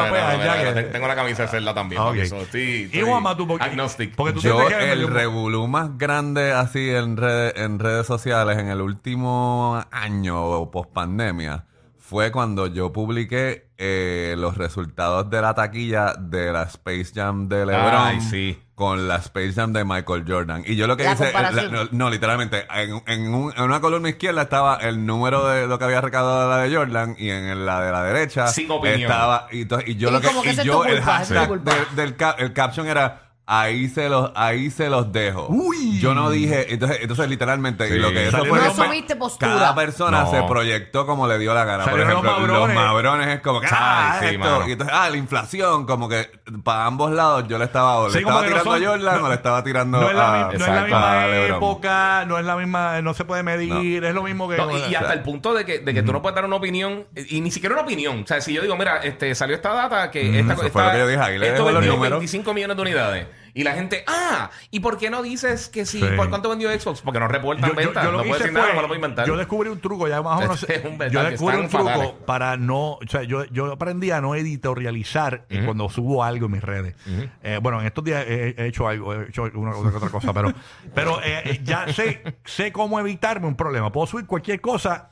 la 0.75 0.91
Tengo 0.91 1.05
una 1.05 1.15
camisa 1.15 1.41
de 1.43 1.47
Zelda 1.47 1.73
también. 1.73 2.01
Ah, 2.03 2.11
Y 2.13 3.01
Juanma, 3.01 3.37
tú 3.37 3.47
porque, 3.47 3.63
Agnostic. 3.65 4.15
porque 4.15 4.33
tú 4.33 4.39
Yo, 4.41 4.67
el 4.69 5.07
revolú 5.07 5.67
más 5.67 5.97
grande 5.97 6.51
así 6.51 6.89
en, 6.89 7.15
redes 7.15 7.53
en 7.55 7.79
redes 7.79 8.05
sociales 8.07 8.57
en 8.57 8.67
el 8.67 8.81
último 8.81 9.81
año 9.91 10.43
o 10.43 10.69
post 10.69 10.91
pandemia 10.91 11.63
fue 12.05 12.33
cuando 12.33 12.67
yo 12.67 12.91
publiqué 12.91 13.69
eh, 13.77 14.35
los 14.37 14.57
resultados 14.57 15.29
de 15.29 15.41
la 15.41 15.53
taquilla 15.53 16.13
de 16.19 16.51
la 16.51 16.63
Space 16.63 17.11
Jam 17.15 17.47
de 17.47 17.65
LeBron 17.65 17.95
Ay, 17.95 18.19
sí. 18.19 18.59
con 18.75 19.07
la 19.07 19.15
Space 19.15 19.53
Jam 19.53 19.71
de 19.71 19.85
Michael 19.85 20.25
Jordan. 20.27 20.63
Y 20.67 20.75
yo 20.75 20.85
lo 20.85 20.97
que 20.97 21.05
La 21.05 21.13
hice, 21.13 21.31
la- 21.31 21.51
no, 21.69 21.85
no, 21.91 22.09
literalmente, 22.09 22.67
en, 22.75 23.01
en 23.07 23.33
un- 23.33 23.53
en 23.55 23.63
una 23.63 23.79
columna 23.79 24.09
izquierda 24.09 24.41
estaba 24.41 24.75
el 24.81 25.05
número 25.05 25.47
de 25.47 25.65
lo 25.65 25.79
que 25.79 25.85
había 25.85 26.01
recaudado 26.01 26.49
la 26.49 26.57
de 26.57 26.75
Jordan 26.75 27.15
y 27.17 27.29
en 27.29 27.65
la 27.65 27.79
de 27.81 27.91
la 27.93 28.03
derecha 28.03 28.47
Sin 28.47 28.69
opinión. 28.69 29.03
estaba 29.03 29.47
y, 29.49 29.65
yo 29.65 30.09
Y 30.09 30.11
lo 30.11 30.19
que 30.19 30.27
y 30.51 30.55
yo 30.65 30.83
el 30.83 31.01
hashtag 31.01 31.61
del 31.95 32.15
el 32.37 32.53
caption 32.53 32.85
era 32.85 33.32
ahí 33.45 33.89
se 33.89 34.07
los 34.07 34.31
ahí 34.35 34.71
se 34.71 34.89
los 34.89 35.11
dejo 35.11 35.47
Uy. 35.49 35.99
yo 35.99 36.13
no 36.15 36.29
dije 36.29 36.73
entonces 36.73 36.99
entonces 37.01 37.27
literalmente 37.29 37.89
Sí. 37.89 37.95
lo 37.99 38.09
que 38.11 38.29
eso 38.29 38.37
fue 38.37 38.47
No 38.47 38.55
me- 38.55 38.61
asumiste 38.69 39.17
postura. 39.17 39.51
cada 39.51 39.75
persona 39.75 40.21
No. 40.23 40.31
se 40.31 40.43
proyectó 40.43 41.05
como 41.05 41.27
le 41.27 41.37
dio 41.39 41.53
la 41.53 41.65
gana 41.65 41.83
por 41.83 41.91
Salieron 41.91 42.13
los 42.13 42.23
ejemplo 42.23 42.47
los 42.47 42.57
mabrones. 42.59 42.75
mabrones 42.77 43.27
es 43.35 43.41
como 43.41 43.59
que 43.59 43.67
ah, 43.69 44.13
Ay, 44.13 44.19
sí, 44.29 44.35
esto. 44.35 44.39
mano. 44.49 44.67
y 44.67 44.71
entonces 44.71 44.95
ah 44.97 45.09
la 45.09 45.17
inflación 45.17 45.85
como 45.85 46.07
que 46.07 46.29
para 46.63 46.85
ambos 46.85 47.11
lados 47.11 47.45
yo 47.49 47.57
le 47.57 47.65
estaba 47.65 47.97
o 47.97 48.07
le 48.07 48.13
Sí, 48.17 48.23
como 48.23 48.39
estaba 48.39 48.43
que 48.43 48.49
no 48.49 48.61
tirando 48.63 48.71
son- 48.71 48.83
a 48.83 48.89
Jordan 49.03 49.19
no- 49.19 49.25
o 49.25 49.29
le 49.29 49.35
estaba 49.35 49.63
tirando 49.65 49.99
no 50.01 50.09
es 50.09 50.15
la, 50.15 50.31
mi- 50.31 50.39
no 50.39 50.51
es 50.51 50.59
la 50.59 50.65
exacto, 50.65 50.83
misma 50.85 51.21
a 51.23 51.27
LeBron. 51.27 51.57
época, 51.57 52.25
no 52.25 52.39
es 52.39 52.45
la 52.45 52.55
misma, 52.55 53.01
no 53.01 53.13
se 53.13 53.25
puede 53.25 53.43
medir, 53.43 54.03
es 54.05 54.13
lo 54.15 54.23
mismo 54.23 54.47
que... 54.47 54.55
No, 54.55 54.71
y, 54.71 54.83
y 54.89 54.95
hasta 54.95 55.11
el 55.11 55.21
punto 55.21 55.53
de 55.53 55.65
que, 55.65 55.79
de 55.79 55.93
que 55.93 56.01
tú 56.01 56.13
no 56.13 56.21
puedes 56.21 56.35
dar 56.35 56.45
una 56.45 56.55
opinión, 56.55 57.05
y 57.13 57.41
ni 57.41 57.51
siquiera 57.51 57.75
una 57.75 57.83
opinión. 57.83 58.21
O 58.23 58.27
sea, 58.27 58.39
si 58.39 58.53
yo 58.53 58.61
digo, 58.61 58.77
mira, 58.77 58.99
este 59.03 59.35
salió 59.35 59.53
esta 59.55 59.73
data 59.73 60.09
que 60.11 60.39
esta, 60.39 60.53
eso 60.53 60.61
fue 60.61 60.67
esta- 60.67 60.85
lo 60.85 60.91
que 60.93 60.97
yo 60.99 61.07
dije, 61.07 61.21
ahí 61.21 61.37
le 61.37 61.47
esto 61.49 61.57
dejo 61.63 61.71
los 61.71 61.73
vendió 61.81 61.93
números. 61.95 62.19
25 62.19 62.53
millones 62.53 62.77
de 62.77 62.81
unidades. 62.81 63.27
Y 63.55 63.63
la 63.63 63.73
gente, 63.73 64.03
ah, 64.07 64.49
¿y 64.71 64.79
por 64.79 64.97
qué 64.97 65.11
no 65.11 65.21
dices 65.21 65.69
que 65.69 65.85
sí? 65.85 65.99
Sí. 65.99 66.07
¿Por 66.17 66.27
cuánto 66.29 66.49
vendió 66.49 66.69
Xbox? 66.71 67.01
Porque 67.01 67.19
no 67.19 67.27
reportan 67.27 67.69
Yo- 67.69 67.75
yo- 67.75 67.75
ventas. 67.75 68.03
yo 68.03 68.11
lo 68.11 68.17
no 68.17 68.23
puedes 68.23 68.39
decir 68.39 68.53
nada, 68.53 68.73
no 68.73 68.81
lo 68.81 68.87
puedes 68.87 68.97
inventar. 68.99 69.27
Yo 69.27 69.37
descubrí 69.37 69.69
un 69.69 69.79
truco, 69.79 70.07
ya 70.07 70.21
más 70.23 70.37
o 70.37 70.41
menos. 70.41 70.63
Este 70.63 70.75
es 70.77 70.85
un 70.85 70.97
yo 71.09 71.23
descubrí 71.23 71.57
un 71.57 71.69
truco 71.69 71.85
fatales. 71.85 72.11
para 72.25 72.57
no. 72.57 72.93
O 72.93 72.99
sea, 73.07 73.21
yo, 73.23 73.45
yo 73.45 73.71
aprendí 73.71 74.09
a 74.09 74.21
no 74.21 74.33
editorializar 74.35 75.45
eh, 75.49 75.61
cuando 75.65 75.87
subo 75.89 76.23
algo 76.23 76.47
en 76.47 76.51
mis 76.51 76.63
redes. 76.63 76.95
Eh, 77.43 77.59
bueno, 77.61 77.79
en 77.79 77.85
estos 77.87 78.03
días 78.03 78.25
he, 78.27 78.55
he 78.57 78.67
hecho 78.67 78.87
algo, 78.87 79.13
he 79.13 79.29
hecho 79.29 79.43
una 79.53 79.75
otra 79.77 80.09
cosa, 80.09 80.33
pero, 80.33 80.51
pero 80.95 81.19
eh, 81.23 81.59
ya 81.63 81.87
sé, 81.93 82.23
sé 82.45 82.71
cómo 82.71 82.99
evitarme 82.99 83.45
un 83.47 83.55
problema. 83.55 83.91
Puedo 83.91 84.07
subir 84.07 84.25
cualquier 84.25 84.61
cosa 84.61 85.11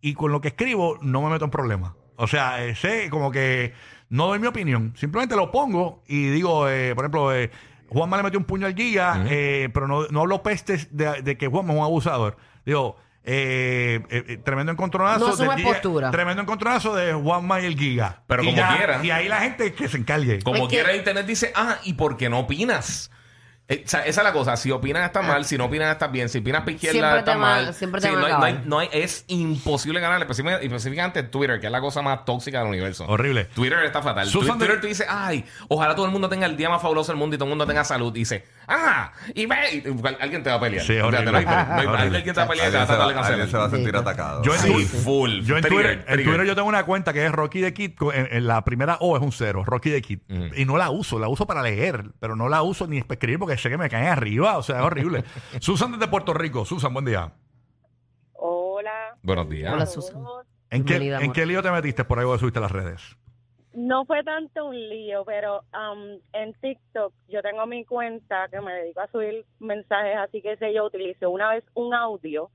y 0.00 0.14
con 0.14 0.30
lo 0.30 0.40
que 0.40 0.48
escribo 0.48 0.98
no 1.02 1.22
me 1.22 1.30
meto 1.30 1.44
en 1.44 1.50
problemas. 1.50 1.92
O 2.16 2.26
sea, 2.26 2.64
eh, 2.64 2.74
sé 2.74 3.08
como 3.10 3.30
que 3.30 3.72
no 4.10 4.26
doy 4.28 4.38
mi 4.38 4.46
opinión. 4.46 4.92
Simplemente 4.96 5.34
lo 5.36 5.50
pongo 5.50 6.02
y 6.06 6.26
digo, 6.28 6.68
eh, 6.68 6.94
por 6.94 7.04
ejemplo, 7.04 7.34
eh, 7.34 7.50
Juanma 7.88 8.16
le 8.18 8.22
metió 8.24 8.38
un 8.38 8.44
puño 8.44 8.66
al 8.66 8.74
Giga, 8.74 9.24
eh, 9.28 9.68
pero 9.72 9.86
no, 9.88 10.06
no 10.08 10.20
hablo 10.22 10.42
pestes 10.42 10.88
de, 10.96 11.22
de 11.22 11.36
que 11.38 11.46
Juanma 11.48 11.72
es 11.72 11.78
un 11.78 11.84
abusador. 11.84 12.36
Digo, 12.64 12.96
eh, 13.26 14.00
eh, 14.10 14.24
eh, 14.28 14.36
tremendo 14.38 14.70
encontronazo. 14.72 15.28
No 15.28 15.36
del 15.36 15.48
asume 15.48 15.62
Giga- 15.62 15.72
postura. 15.72 16.10
Tremendo 16.10 16.42
encontronazo 16.42 16.94
de 16.94 17.12
Juanma 17.14 17.60
y 17.60 17.66
el 17.66 17.76
Giga. 17.78 18.22
Pero 18.26 18.42
Y 18.42 18.46
como 18.46 18.56
ya- 18.58 18.76
quiera. 18.76 19.04
Y 19.04 19.10
ahí 19.10 19.28
la 19.28 19.40
gente 19.40 19.72
que 19.72 19.88
se 19.88 19.96
encargue. 19.96 20.40
Como 20.42 20.56
Es 20.56 20.62
que- 20.64 20.68
quiera 20.68 20.94
Internet 20.94 21.26
dice, 21.26 21.52
ah, 21.54 21.78
¿y 21.84 21.94
por 21.94 22.16
qué 22.16 22.28
no 22.28 22.40
opinas? 22.40 23.10
Eh, 23.66 23.82
o 23.86 23.88
sea, 23.88 24.00
esa 24.04 24.20
es 24.20 24.24
la 24.24 24.32
cosa. 24.34 24.58
Si 24.58 24.70
opinas 24.70 25.06
está 25.06 25.22
mal, 25.22 25.46
si 25.46 25.56
no 25.56 25.64
opinas 25.64 25.90
está 25.90 26.08
bien, 26.08 26.28
si 26.28 26.36
opinas 26.38 26.60
para 26.60 26.72
izquierda 26.72 26.92
Siempre 26.98 27.18
está 27.20 27.32
te 27.32 27.38
va- 27.38 27.44
mal. 27.46 27.72
siempre 27.74 28.00
te 28.02 28.08
Sí, 28.08 28.14
van 28.14 28.24
a 28.24 28.28
no, 28.28 28.44
hay, 28.44 28.52
no, 28.52 28.58
hay, 28.58 28.62
no 28.66 28.78
hay- 28.80 28.88
es 28.92 29.24
imposible 29.28 30.00
ganar, 30.00 30.20
específicamente, 30.20 31.22
Twitter, 31.22 31.60
que 31.60 31.66
es 31.66 31.72
la 31.72 31.80
cosa 31.80 32.02
más 32.02 32.24
tóxica 32.26 32.58
del 32.58 32.68
universo. 32.68 33.06
Horrible. 33.06 33.46
Twitter 33.46 33.82
está 33.84 34.02
fatal. 34.02 34.26
Susan 34.28 34.58
Twitter 34.58 34.76
de- 34.76 34.80
tú 34.82 34.86
dices, 34.86 35.06
ay, 35.08 35.44
ojalá 35.68 35.94
todo 35.94 36.04
el 36.06 36.12
mundo 36.12 36.28
tenga 36.28 36.44
el 36.46 36.56
día 36.58 36.68
más 36.68 36.82
fabuloso 36.82 37.12
del 37.12 37.18
mundo 37.18 37.36
y 37.36 37.38
todo 37.38 37.46
el 37.46 37.50
mundo 37.50 37.66
tenga 37.66 37.84
salud. 37.84 38.14
Y 38.14 38.20
dice, 38.20 38.44
ah, 38.68 39.12
y 39.34 39.46
ve, 39.46 39.56
y 39.72 40.22
alguien 40.22 40.42
te 40.42 40.50
va 40.50 40.56
a 40.56 40.60
pelear. 40.60 40.84
Sí, 40.84 40.92
O 40.92 40.96
sea, 40.96 41.06
horrible. 41.06 41.32
no 41.32 41.38
hay- 41.38 41.44
no 41.44 41.50
hay- 41.50 41.86
Horrible. 41.86 42.16
Alguien 42.18 42.34
te 42.34 42.40
va 42.40 42.44
a 42.44 42.48
pelear 42.48 42.68
y 42.68 42.70
te 42.72 42.76
va 42.76 42.82
alguien 42.82 42.82
a 42.82 42.86
se 42.86 42.92
va, 42.92 42.98
tratar 42.98 43.24
de 43.26 43.32
alguien 43.32 43.48
se 43.50 43.56
va 43.56 43.64
a 43.64 43.70
sentir 43.70 43.96
atacado 43.96 44.42
Yo 44.42 44.54
en, 44.54 44.60
Sí, 44.60 44.72
Twitter- 44.72 45.00
full. 45.00 45.30
Yo 45.42 45.56
en 45.56 45.62
Trigger, 45.62 45.68
Twitter, 45.68 45.90
en 45.98 46.04
trigger. 46.06 46.24
Twitter 46.24 46.46
yo 46.46 46.54
tengo 46.54 46.68
una 46.68 46.84
cuenta 46.84 47.12
que 47.12 47.26
es 47.26 47.32
Rocky 47.32 47.60
the 47.60 47.72
Kid. 47.74 47.92
En, 48.14 48.28
en 48.30 48.46
la 48.46 48.64
primera 48.64 48.96
O 49.00 49.16
es 49.16 49.22
un 49.22 49.32
cero, 49.32 49.62
Rocky 49.64 49.90
the 49.90 50.02
Kid. 50.02 50.20
Y 50.56 50.64
no 50.64 50.76
la 50.76 50.90
uso, 50.90 51.18
la 51.18 51.28
uso 51.28 51.46
para 51.46 51.62
leer, 51.62 52.04
pero 52.20 52.36
no 52.36 52.48
la 52.48 52.62
uso 52.62 52.86
ni 52.86 53.00
para 53.02 53.14
escribir 53.14 53.38
porque 53.38 53.56
sé 53.58 53.68
que 53.70 53.78
me 53.78 53.88
caen 53.88 54.06
arriba. 54.08 54.58
O 54.58 54.62
sea, 54.62 54.78
es 54.78 54.82
horrible. 54.84 55.24
Susan 55.60 55.92
desde 55.92 56.08
Puerto 56.08 56.32
Rico. 56.34 56.64
Susan, 56.64 56.92
buen 56.92 57.04
día. 57.04 57.32
Hola. 58.32 59.16
Buenos 59.22 59.48
días. 59.48 59.72
Hola, 59.72 59.86
Susan. 59.86 60.22
¿En 60.70 60.84
qué, 60.84 60.94
Bienvenida, 60.94 61.16
¿En 61.18 61.22
amor. 61.24 61.34
qué 61.34 61.46
lío 61.46 61.62
te 61.62 61.70
metiste 61.70 62.04
por 62.04 62.18
algo 62.18 62.32
que 62.32 62.38
subiste 62.40 62.58
a 62.58 62.62
las 62.62 62.72
redes? 62.72 63.16
No 63.74 64.04
fue 64.04 64.22
tanto 64.22 64.66
un 64.66 64.88
lío, 64.88 65.24
pero 65.24 65.62
um, 65.72 66.18
en 66.32 66.52
TikTok 66.54 67.12
yo 67.28 67.42
tengo 67.42 67.66
mi 67.66 67.84
cuenta 67.84 68.48
que 68.48 68.60
me 68.60 68.72
dedico 68.72 69.00
a 69.00 69.08
subir 69.08 69.44
mensajes, 69.58 70.16
así 70.16 70.40
que 70.40 70.56
sé 70.56 70.72
yo 70.72 70.84
utilicé 70.84 71.26
una 71.26 71.50
vez 71.50 71.64
un 71.74 71.92
audio 71.92 72.50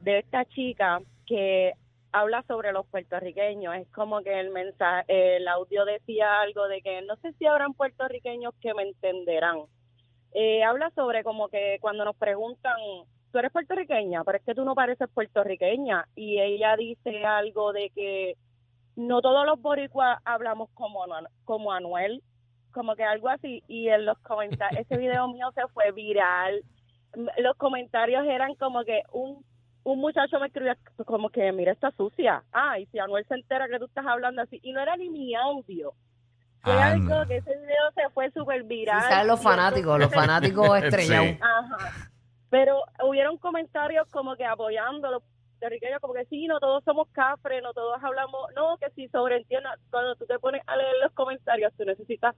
de 0.00 0.20
esta 0.20 0.44
chica 0.44 1.00
que 1.26 1.72
habla 2.12 2.44
sobre 2.46 2.72
los 2.72 2.86
puertorriqueños. 2.86 3.74
Es 3.74 3.88
como 3.88 4.22
que 4.22 4.38
el 4.38 4.50
mensaje, 4.50 5.36
el 5.36 5.48
audio 5.48 5.84
decía 5.84 6.40
algo 6.40 6.68
de 6.68 6.80
que 6.80 7.02
no 7.02 7.16
sé 7.16 7.32
si 7.34 7.46
habrán 7.46 7.74
puertorriqueños 7.74 8.54
que 8.60 8.74
me 8.74 8.82
entenderán. 8.82 9.62
Eh, 10.34 10.62
habla 10.62 10.90
sobre 10.94 11.24
como 11.24 11.48
que 11.48 11.78
cuando 11.80 12.04
nos 12.04 12.16
preguntan, 12.16 12.76
tú 13.32 13.38
eres 13.38 13.52
puertorriqueña, 13.52 14.22
pero 14.24 14.38
es 14.38 14.44
que 14.44 14.54
tú 14.54 14.64
no 14.64 14.74
pareces 14.74 15.08
puertorriqueña. 15.12 16.06
Y 16.14 16.40
ella 16.40 16.76
dice 16.76 17.24
algo 17.24 17.72
de 17.72 17.90
que 17.90 18.36
no 18.96 19.20
todos 19.22 19.46
los 19.46 19.60
boricuas 19.60 20.18
hablamos 20.24 20.68
como, 20.74 21.04
como 21.44 21.72
Anuel, 21.72 22.22
como 22.72 22.94
que 22.96 23.04
algo 23.04 23.28
así. 23.28 23.62
Y 23.68 23.88
en 23.88 24.06
los 24.06 24.18
comentarios, 24.20 24.80
ese 24.82 24.96
video 24.96 25.28
mío 25.28 25.50
se 25.54 25.62
fue 25.68 25.92
viral. 25.92 26.62
Los 27.38 27.56
comentarios 27.56 28.24
eran 28.26 28.54
como 28.54 28.84
que 28.84 29.02
un, 29.12 29.44
un 29.84 29.98
muchacho 29.98 30.38
me 30.40 30.46
escribía 30.46 30.76
como 31.06 31.30
que, 31.30 31.52
mira, 31.52 31.72
está 31.72 31.90
sucia. 31.92 32.42
Ah, 32.52 32.78
y 32.78 32.86
si 32.86 32.98
Anuel 32.98 33.26
se 33.26 33.34
entera 33.34 33.68
que 33.68 33.78
tú 33.78 33.84
estás 33.86 34.06
hablando 34.06 34.42
así. 34.42 34.60
Y 34.62 34.72
no 34.72 34.80
era 34.80 34.96
ni 34.96 35.08
mi 35.10 35.34
audio. 35.34 35.92
Fue 36.62 36.72
Anda. 36.72 37.16
algo 37.16 37.28
que 37.28 37.38
ese 37.38 37.50
video 37.50 37.90
se 37.94 38.08
fue 38.10 38.30
súper 38.30 38.62
Sí, 38.62 38.68
viral. 38.68 39.02
salen 39.02 39.26
los 39.26 39.42
fanáticos, 39.42 39.98
los 39.98 40.12
fanáticos 40.14 40.82
estrellados. 40.82 41.26
Sí. 41.32 41.38
Ajá. 41.40 42.08
Pero 42.50 42.82
hubieron 43.04 43.38
comentarios 43.38 44.06
como 44.10 44.36
que 44.36 44.44
apoyando 44.44 45.08
a 45.08 45.10
los 45.12 45.22
puertorriqueños, 45.62 46.00
como 46.00 46.14
que 46.14 46.24
sí, 46.26 46.46
no 46.46 46.58
todos 46.60 46.82
somos 46.84 47.08
cafres, 47.12 47.62
no 47.62 47.72
todos 47.72 48.02
hablamos, 48.02 48.40
no, 48.56 48.76
que 48.78 48.90
si 48.94 49.08
sobreentienda, 49.08 49.76
cuando 49.90 50.16
tú 50.16 50.26
te 50.26 50.38
pones 50.38 50.62
a 50.66 50.76
leer 50.76 50.94
los 51.02 51.12
comentarios, 51.12 51.72
tú 51.78 51.84
necesitas 51.84 52.34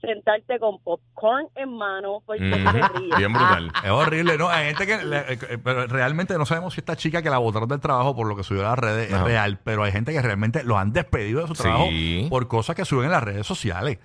sentarte 0.00 0.60
con 0.60 0.78
popcorn 0.84 1.48
en 1.56 1.70
mano 1.76 2.22
porque 2.24 2.40
Mm, 2.44 2.72
te 2.72 2.88
ríes. 2.88 3.16
bien 3.18 3.32
brutal. 3.32 3.72
Es 3.84 3.90
horrible, 3.90 4.38
¿no? 4.38 4.48
Hay 4.48 4.66
gente 4.66 4.86
que. 4.86 5.04
le- 5.04 5.32
eh, 5.32 5.58
pero 5.62 5.88
realmente 5.88 6.38
no 6.38 6.46
sabemos 6.46 6.74
si 6.74 6.80
esta 6.80 6.94
chica 6.94 7.20
que 7.20 7.30
la 7.30 7.38
botaron 7.38 7.68
del 7.68 7.80
trabajo 7.80 8.14
por 8.14 8.28
lo 8.28 8.36
que 8.36 8.44
subió 8.44 8.60
a 8.64 8.70
las 8.70 8.78
redes 8.78 9.10
es 9.12 9.20
real, 9.22 9.58
pero 9.64 9.82
hay 9.82 9.90
gente 9.90 10.12
que 10.12 10.22
realmente 10.22 10.62
lo 10.62 10.78
han 10.78 10.92
despedido 10.92 11.40
de 11.40 11.48
su 11.48 11.56
Sí. 11.56 11.62
trabajo 11.62 11.88
por 12.30 12.46
cosas 12.46 12.76
que 12.76 12.84
suben 12.84 13.06
en 13.06 13.10
las 13.10 13.24
redes 13.24 13.44
sociales. 13.46 13.98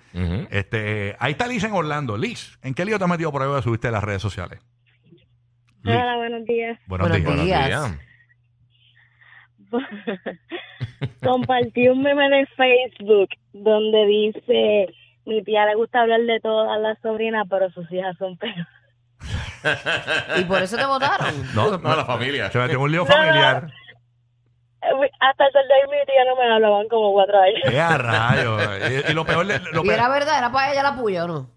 Este, 0.50 1.14
ahí 1.20 1.32
está 1.32 1.46
Liz 1.46 1.62
en 1.62 1.72
Orlando. 1.72 2.16
Liz, 2.16 2.58
¿en 2.62 2.74
qué 2.74 2.84
lío 2.84 2.98
te 2.98 3.04
has 3.04 3.10
metido 3.10 3.30
por 3.30 3.42
ahí 3.42 3.54
que 3.54 3.62
subiste 3.62 3.86
en 3.86 3.92
las 3.94 4.02
redes 4.02 4.20
sociales? 4.22 4.60
Liz, 5.84 5.94
Hola, 5.96 6.16
buenos 6.16 6.44
días. 6.44 6.78
buenos 6.86 7.08
Buenos 7.08 7.18
días. 7.18 7.70
Buenos 7.70 7.90
días. 7.98 8.13
Compartí 11.22 11.88
un 11.88 12.02
meme 12.02 12.28
de 12.28 12.46
Facebook 12.56 13.28
donde 13.52 14.06
dice, 14.06 14.94
mi 15.26 15.42
tía 15.42 15.66
le 15.66 15.74
gusta 15.74 16.00
hablar 16.02 16.20
de 16.22 16.40
todas 16.40 16.80
las 16.80 16.98
sobrinas, 17.00 17.46
pero 17.48 17.70
sus 17.70 17.90
hijas 17.92 18.16
son 18.18 18.36
peores. 18.36 18.66
Y 20.36 20.44
por 20.44 20.62
eso 20.62 20.76
te 20.76 20.84
votaron. 20.84 21.34
No, 21.54 21.70
No, 21.78 21.96
la 21.96 22.04
familia. 22.04 22.50
Se 22.50 22.62
en 22.62 22.76
un 22.76 22.92
lío 22.92 23.06
familiar. 23.06 23.66
Hasta 25.20 25.46
el 25.46 25.52
sol 25.52 25.62
de 25.66 25.74
hoy 25.74 25.98
mi 25.98 26.04
tía 26.04 26.24
no 26.26 26.36
me 26.36 26.52
hablaban 26.52 26.86
como 26.88 27.12
cuatro 27.14 27.40
años. 27.40 27.60
¡Qué 27.70 27.80
a 27.80 27.96
rayos! 27.96 28.60
Y, 29.08 29.10
y 29.10 29.14
lo 29.14 29.24
peor, 29.24 29.46
Y 29.46 29.48
peor- 29.72 29.90
era 29.94 30.08
verdad, 30.10 30.36
era 30.36 30.52
para 30.52 30.70
ella 30.72 30.82
la 30.82 30.94
puya 30.96 31.24
o 31.24 31.28
no. 31.28 31.50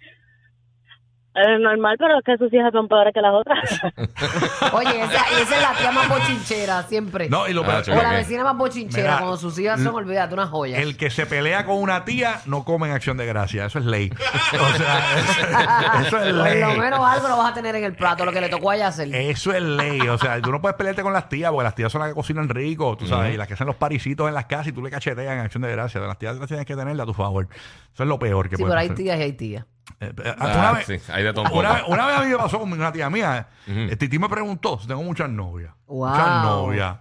Es 1.39 1.59
normal, 1.61 1.95
pero 1.99 2.17
es 2.17 2.23
que 2.25 2.35
sus 2.37 2.51
hijas 2.51 2.71
son 2.71 2.87
peores 2.87 3.13
que 3.13 3.21
las 3.21 3.31
otras. 3.33 3.59
Oye, 4.73 5.01
esa, 5.01 5.23
esa 5.39 5.55
es 5.55 5.61
la 5.61 5.73
tía 5.77 5.91
más 5.91 6.09
bochinchera, 6.09 6.81
siempre. 6.83 7.29
No, 7.29 7.47
y 7.47 7.53
lo 7.53 7.63
Ah, 7.63 7.83
o 7.85 7.89
la 7.95 8.09
ok. 8.09 8.11
vecina 8.15 8.43
más 8.43 8.57
bochinchera, 8.57 9.03
Mira, 9.03 9.17
cuando 9.19 9.37
sus 9.37 9.59
hijas 9.59 9.79
son, 9.81 9.93
olvídate, 9.93 10.33
una 10.33 10.47
joya. 10.47 10.79
El 10.79 10.97
que 10.97 11.09
se 11.09 11.25
pelea 11.25 11.65
con 11.65 11.77
una 11.77 12.05
tía 12.05 12.41
no 12.45 12.63
come 12.63 12.87
en 12.87 12.93
acción 12.95 13.17
de 13.17 13.25
gracia. 13.27 13.65
Eso 13.65 13.79
es 13.79 13.85
ley. 13.85 14.09
O 14.57 14.77
sea, 14.77 14.99
eso, 15.19 16.07
eso 16.07 16.19
es 16.19 16.33
Por 16.33 16.43
ley. 16.43 16.59
lo 16.61 16.73
menos 16.75 16.99
algo 17.05 17.27
lo 17.27 17.37
vas 17.37 17.51
a 17.51 17.53
tener 17.53 17.75
en 17.75 17.83
el 17.83 17.93
plato, 17.95 18.25
lo 18.25 18.31
que 18.31 18.41
le 18.41 18.49
tocó 18.49 18.71
a 18.71 18.75
ella 18.75 18.87
hacer. 18.87 19.13
Eso 19.13 19.51
es 19.53 19.61
ley. 19.61 19.99
O 20.07 20.17
sea, 20.17 20.41
tú 20.41 20.51
no 20.51 20.61
puedes 20.61 20.75
pelearte 20.77 21.01
con 21.03 21.13
las 21.13 21.29
tías 21.29 21.51
porque 21.51 21.63
las 21.65 21.75
tías 21.75 21.91
son 21.91 21.99
las 22.01 22.09
que 22.09 22.15
cocinan 22.15 22.49
rico, 22.49 22.95
tú 22.97 23.05
sabes, 23.05 23.33
y 23.33 23.37
las 23.37 23.47
que 23.47 23.53
hacen 23.53 23.67
los 23.67 23.75
parisitos 23.75 24.27
en 24.27 24.33
las 24.33 24.45
casas 24.45 24.67
y 24.67 24.71
tú 24.71 24.81
le 24.81 24.89
cacheteas 24.89 25.33
en 25.33 25.39
acción 25.39 25.61
de 25.63 25.71
gracia. 25.71 26.01
Las 26.01 26.17
tías 26.17 26.35
las 26.37 26.47
tienes 26.47 26.65
que 26.65 26.75
tenerla 26.75 27.03
a 27.03 27.05
tu 27.05 27.13
favor. 27.13 27.47
Eso 27.93 28.03
es 28.03 28.09
lo 28.09 28.17
peor 28.17 28.49
que 28.49 28.55
Sí, 28.55 28.63
puede 28.63 28.71
pero 28.71 28.81
hay 28.81 28.87
pasar. 28.87 28.97
tías 29.03 29.19
y 29.19 29.21
hay 29.21 29.33
tías. 29.33 29.65
Eh, 29.99 30.13
eh, 30.23 30.35
Ah, 30.37 30.45
una, 30.55 30.71
vez, 30.73 30.85
sí, 30.85 31.11
hay 31.11 31.23
de 31.23 31.33
todo 31.33 31.45
un 31.45 31.51
una, 31.51 31.69
poco. 31.69 31.73
vez, 31.81 31.83
una 31.87 32.05
vez 32.07 32.17
a 32.17 32.21
mí 32.21 32.27
me 32.29 32.37
pasó 32.37 32.59
con 32.59 32.71
una 32.71 32.91
tía 32.91 33.09
mía. 33.09 33.47
Ujú. 33.67 33.79
eh, 33.79 33.95
Titi 33.95 34.19
me 34.19 34.29
preguntó 34.29 34.79
si 34.79 34.87
tengo 34.87 35.01
muchas 35.03 35.29
novias. 35.29 35.73
Wow. 35.87 36.09
Muchas 36.09 36.43
novias. 36.43 36.97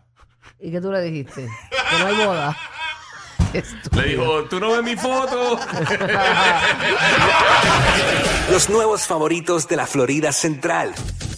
¿Y 0.61 0.71
qué 0.71 0.81
tú 0.81 0.91
le 0.91 1.03
dijiste? 1.03 1.49
Que 1.91 1.99
no 1.99 2.07
hay 2.07 2.27
boda. 2.27 2.57
Qué 3.53 3.59
estúpido. 3.59 4.03
Le 4.03 4.09
dijo, 4.09 4.45
¿tú 4.45 4.61
no 4.61 4.71
ves 4.71 4.83
mi 4.83 4.97
foto? 4.97 5.59
Los 8.51 8.71
nuevos 8.71 9.07
favoritos 9.07 9.69
de 9.69 9.77
la 9.77 9.87
Florida 9.87 10.33
Central. 10.33 10.95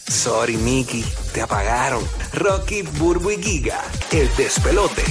Sorry, 0.09 0.57
Mickey, 0.57 1.05
te 1.35 1.43
apagaron. 1.43 2.03
Rocky, 2.33 2.83
Burbu 2.83 3.31
y 3.33 3.43
Giga, 3.43 3.81
el 4.13 4.35
despelote. 4.37 5.03